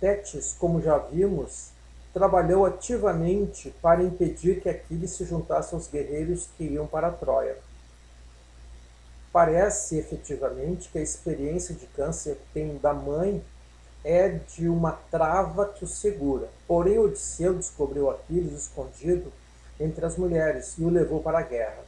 Tétis, 0.00 0.56
como 0.58 0.82
já 0.82 0.98
vimos, 0.98 1.70
trabalhou 2.12 2.66
ativamente 2.66 3.72
para 3.80 4.02
impedir 4.02 4.60
que 4.60 4.68
Aquiles 4.68 5.12
se 5.12 5.24
juntasse 5.24 5.74
aos 5.74 5.86
guerreiros 5.86 6.48
que 6.56 6.64
iam 6.64 6.86
para 6.86 7.10
Troia. 7.10 7.56
Parece 9.32 9.96
efetivamente 9.96 10.90
que 10.90 10.98
a 10.98 11.02
experiência 11.02 11.74
de 11.74 11.86
câncer 11.86 12.34
que 12.36 12.52
tem 12.52 12.76
da 12.76 12.92
mãe 12.92 13.42
é 14.04 14.28
de 14.28 14.68
uma 14.68 14.92
trava 15.10 15.66
que 15.66 15.84
o 15.84 15.88
segura. 15.88 16.48
Porém, 16.66 16.98
Odisseu 16.98 17.54
descobriu 17.54 18.10
Aquiles 18.10 18.52
escondido 18.52 19.32
entre 19.80 20.04
as 20.04 20.16
mulheres 20.16 20.74
e 20.76 20.84
o 20.84 20.90
levou 20.90 21.22
para 21.22 21.38
a 21.38 21.42
guerra. 21.42 21.82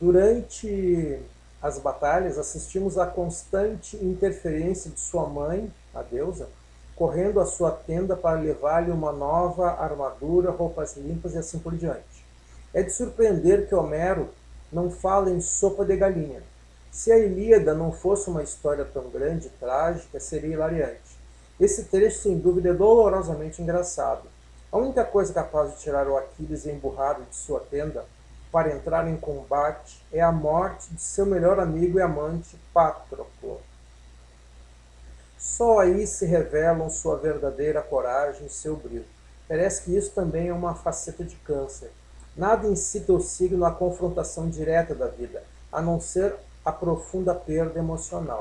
Durante 0.00 1.18
as 1.60 1.78
batalhas, 1.78 2.38
assistimos 2.38 2.96
à 2.96 3.06
constante 3.06 3.96
interferência 3.96 4.90
de 4.90 5.00
sua 5.00 5.26
mãe, 5.26 5.72
a 5.94 6.02
deusa, 6.02 6.48
correndo 6.94 7.40
à 7.40 7.46
sua 7.46 7.70
tenda 7.70 8.14
para 8.14 8.38
levar-lhe 8.38 8.90
uma 8.90 9.12
nova 9.12 9.70
armadura, 9.82 10.50
roupas 10.50 10.96
limpas 10.96 11.34
e 11.34 11.38
assim 11.38 11.58
por 11.58 11.74
diante. 11.74 12.24
É 12.72 12.82
de 12.82 12.90
surpreender 12.90 13.68
que 13.68 13.74
Homero 13.74 14.28
não 14.76 14.90
fala 14.90 15.30
em 15.30 15.40
sopa 15.40 15.86
de 15.86 15.96
galinha. 15.96 16.42
Se 16.90 17.10
a 17.10 17.18
Ilíada 17.18 17.72
não 17.72 17.90
fosse 17.90 18.28
uma 18.28 18.42
história 18.42 18.84
tão 18.84 19.08
grande 19.08 19.46
e 19.46 19.50
trágica, 19.58 20.20
seria 20.20 20.52
hilariante. 20.52 21.18
Esse 21.58 21.84
trecho, 21.84 22.18
sem 22.18 22.38
dúvida, 22.38 22.68
é 22.68 22.74
dolorosamente 22.74 23.62
engraçado. 23.62 24.28
A 24.70 24.76
única 24.76 25.02
coisa 25.02 25.32
capaz 25.32 25.72
de 25.72 25.78
tirar 25.80 26.06
o 26.06 26.18
Aquiles 26.18 26.66
emburrado 26.66 27.24
de 27.24 27.36
sua 27.36 27.60
tenda 27.60 28.04
para 28.52 28.70
entrar 28.70 29.08
em 29.08 29.16
combate 29.16 30.04
é 30.12 30.20
a 30.20 30.30
morte 30.30 30.92
de 30.92 31.00
seu 31.00 31.24
melhor 31.24 31.58
amigo 31.58 31.98
e 31.98 32.02
amante 32.02 32.58
Patroclo. 32.74 33.62
Só 35.38 35.78
aí 35.78 36.06
se 36.06 36.26
revelam 36.26 36.90
sua 36.90 37.16
verdadeira 37.16 37.80
coragem 37.80 38.44
e 38.44 38.50
seu 38.50 38.76
brilho. 38.76 39.06
Parece 39.48 39.84
que 39.84 39.96
isso 39.96 40.10
também 40.10 40.48
é 40.48 40.52
uma 40.52 40.74
faceta 40.74 41.24
de 41.24 41.36
câncer. 41.36 41.90
Nada 42.36 42.66
incita 42.68 43.12
o 43.12 43.20
signo 43.20 43.64
à 43.64 43.70
confrontação 43.70 44.48
direta 44.48 44.94
da 44.94 45.06
vida, 45.06 45.42
a 45.72 45.80
não 45.80 46.00
ser 46.00 46.34
a 46.64 46.70
profunda 46.70 47.34
perda 47.34 47.78
emocional. 47.78 48.40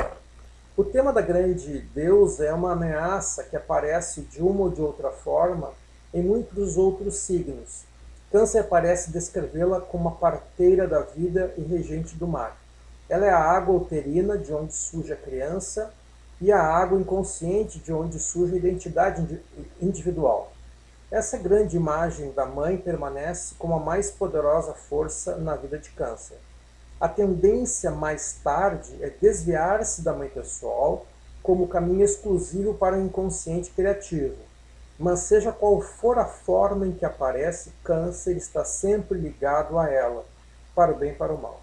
O 0.75 0.84
tema 0.84 1.13
da 1.13 1.21
grande 1.21 1.79
deusa 1.93 2.45
é 2.45 2.53
uma 2.53 2.73
ameaça 2.73 3.43
que 3.43 3.55
aparece 3.55 4.21
de 4.21 4.41
uma 4.41 4.63
ou 4.63 4.69
de 4.69 4.81
outra 4.81 5.10
forma 5.12 5.71
em 6.13 6.21
muitos 6.21 6.77
outros 6.77 7.17
signos, 7.17 7.86
Câncer 8.36 8.63
parece 8.63 9.12
descrevê-la 9.12 9.79
como 9.79 10.10
a 10.10 10.12
parteira 10.12 10.86
da 10.86 10.99
vida 10.99 11.53
e 11.58 11.62
regente 11.62 12.17
do 12.17 12.27
mar. 12.27 12.58
Ela 13.08 13.27
é 13.27 13.29
a 13.29 13.39
água 13.39 13.75
uterina 13.75 14.38
de 14.38 14.51
onde 14.51 14.73
surge 14.73 15.13
a 15.13 15.15
criança 15.15 15.93
e 16.41 16.51
a 16.51 16.62
água 16.62 16.99
inconsciente 16.99 17.79
de 17.79 17.93
onde 17.93 18.19
surge 18.19 18.55
a 18.55 18.58
identidade 18.58 19.39
individual. 19.81 20.51
Essa 21.12 21.38
grande 21.38 21.78
imagem 21.78 22.32
da 22.32 22.46
mãe 22.46 22.78
permanece 22.78 23.56
como 23.58 23.76
a 23.76 23.80
mais 23.80 24.12
poderosa 24.12 24.74
força 24.74 25.38
na 25.38 25.56
vida 25.56 25.78
de 25.78 25.89
Câncer. 25.91 26.38
A 27.00 27.08
tendência 27.08 27.91
mais 27.91 28.39
tarde 28.44 28.98
é 29.02 29.10
desviar-se 29.10 30.02
da 30.02 30.13
mãe 30.13 30.30
pessoal 30.30 31.06
como 31.44 31.68
caminho 31.68 32.04
exclusivo 32.04 32.74
para 32.74 32.98
o 32.98 33.02
inconsciente 33.02 33.70
criativo 33.72 34.38
mas 34.98 35.20
seja 35.22 35.52
qual 35.52 35.82
for 35.82 36.18
a 36.18 36.26
forma 36.26 36.88
em 36.88 36.94
que 36.94 37.04
aparece, 37.06 37.74
câncer 37.84 38.38
está 38.38 38.63
sempre 38.63 39.20
ligado 39.20 39.78
a 39.78 39.89
ela, 39.89 40.26
para 40.74 40.94
o 40.94 40.96
bem 40.96 41.12
e 41.12 41.15
para 41.15 41.34
o 41.34 41.41
mal. 41.41 41.62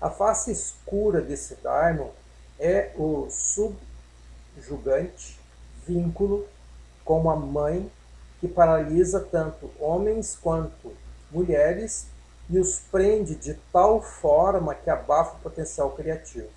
A 0.00 0.08
face 0.10 0.50
escura 0.50 1.20
desse 1.20 1.56
daimon 1.56 2.08
é 2.58 2.90
o 2.96 3.28
subjugante 4.56 5.38
vínculo 5.86 6.48
com 7.04 7.30
a 7.30 7.36
mãe 7.36 7.90
que 8.40 8.48
paralisa 8.48 9.20
tanto 9.20 9.70
homens 9.78 10.36
quanto 10.40 10.92
mulheres 11.30 12.06
e 12.48 12.58
os 12.58 12.78
prende 12.78 13.34
de 13.34 13.54
tal 13.72 14.02
forma 14.02 14.74
que 14.74 14.90
abafa 14.90 15.36
o 15.36 15.40
potencial 15.40 15.90
criativo. 15.92 16.48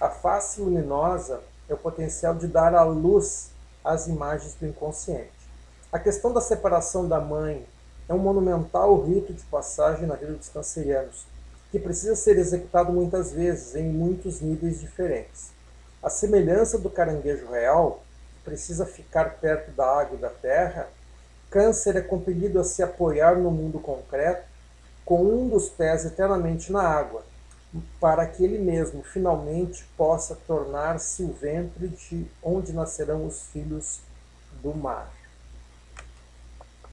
A 0.00 0.08
face 0.08 0.60
luminosa 0.60 1.40
é 1.68 1.74
o 1.74 1.78
potencial 1.78 2.34
de 2.34 2.46
dar 2.46 2.74
à 2.74 2.84
luz 2.84 3.50
as 3.84 4.06
imagens 4.06 4.54
do 4.54 4.66
inconsciente. 4.66 5.30
A 5.92 5.98
questão 5.98 6.32
da 6.32 6.40
separação 6.40 7.08
da 7.08 7.20
mãe 7.20 7.66
é 8.08 8.14
um 8.14 8.18
monumental 8.18 9.00
rito 9.02 9.32
de 9.32 9.42
passagem 9.44 10.06
na 10.06 10.14
vida 10.14 10.32
dos 10.32 10.48
cancerianos, 10.48 11.26
que 11.70 11.78
precisa 11.78 12.14
ser 12.14 12.38
executado 12.38 12.92
muitas 12.92 13.32
vezes, 13.32 13.74
em 13.74 13.84
muitos 13.84 14.40
níveis 14.40 14.80
diferentes. 14.80 15.50
A 16.02 16.08
semelhança 16.10 16.78
do 16.78 16.90
caranguejo 16.90 17.50
real, 17.50 18.02
precisa 18.46 18.86
ficar 18.86 19.38
perto 19.40 19.72
da 19.72 19.84
água 19.84 20.16
e 20.16 20.20
da 20.20 20.30
terra, 20.30 20.88
Câncer 21.50 21.96
é 21.96 22.00
compelido 22.00 22.60
a 22.60 22.64
se 22.64 22.82
apoiar 22.82 23.36
no 23.36 23.50
mundo 23.50 23.80
concreto, 23.80 24.46
com 25.04 25.22
um 25.24 25.48
dos 25.48 25.68
pés 25.68 26.04
eternamente 26.04 26.70
na 26.70 26.82
água, 26.82 27.24
para 28.00 28.24
que 28.26 28.44
ele 28.44 28.58
mesmo 28.58 29.02
finalmente 29.02 29.84
possa 29.96 30.36
tornar-se 30.46 31.22
o 31.22 31.32
ventre 31.32 31.88
de 31.88 32.26
onde 32.42 32.72
nascerão 32.72 33.26
os 33.26 33.42
filhos 33.46 34.00
do 34.62 34.74
mar. 34.74 35.15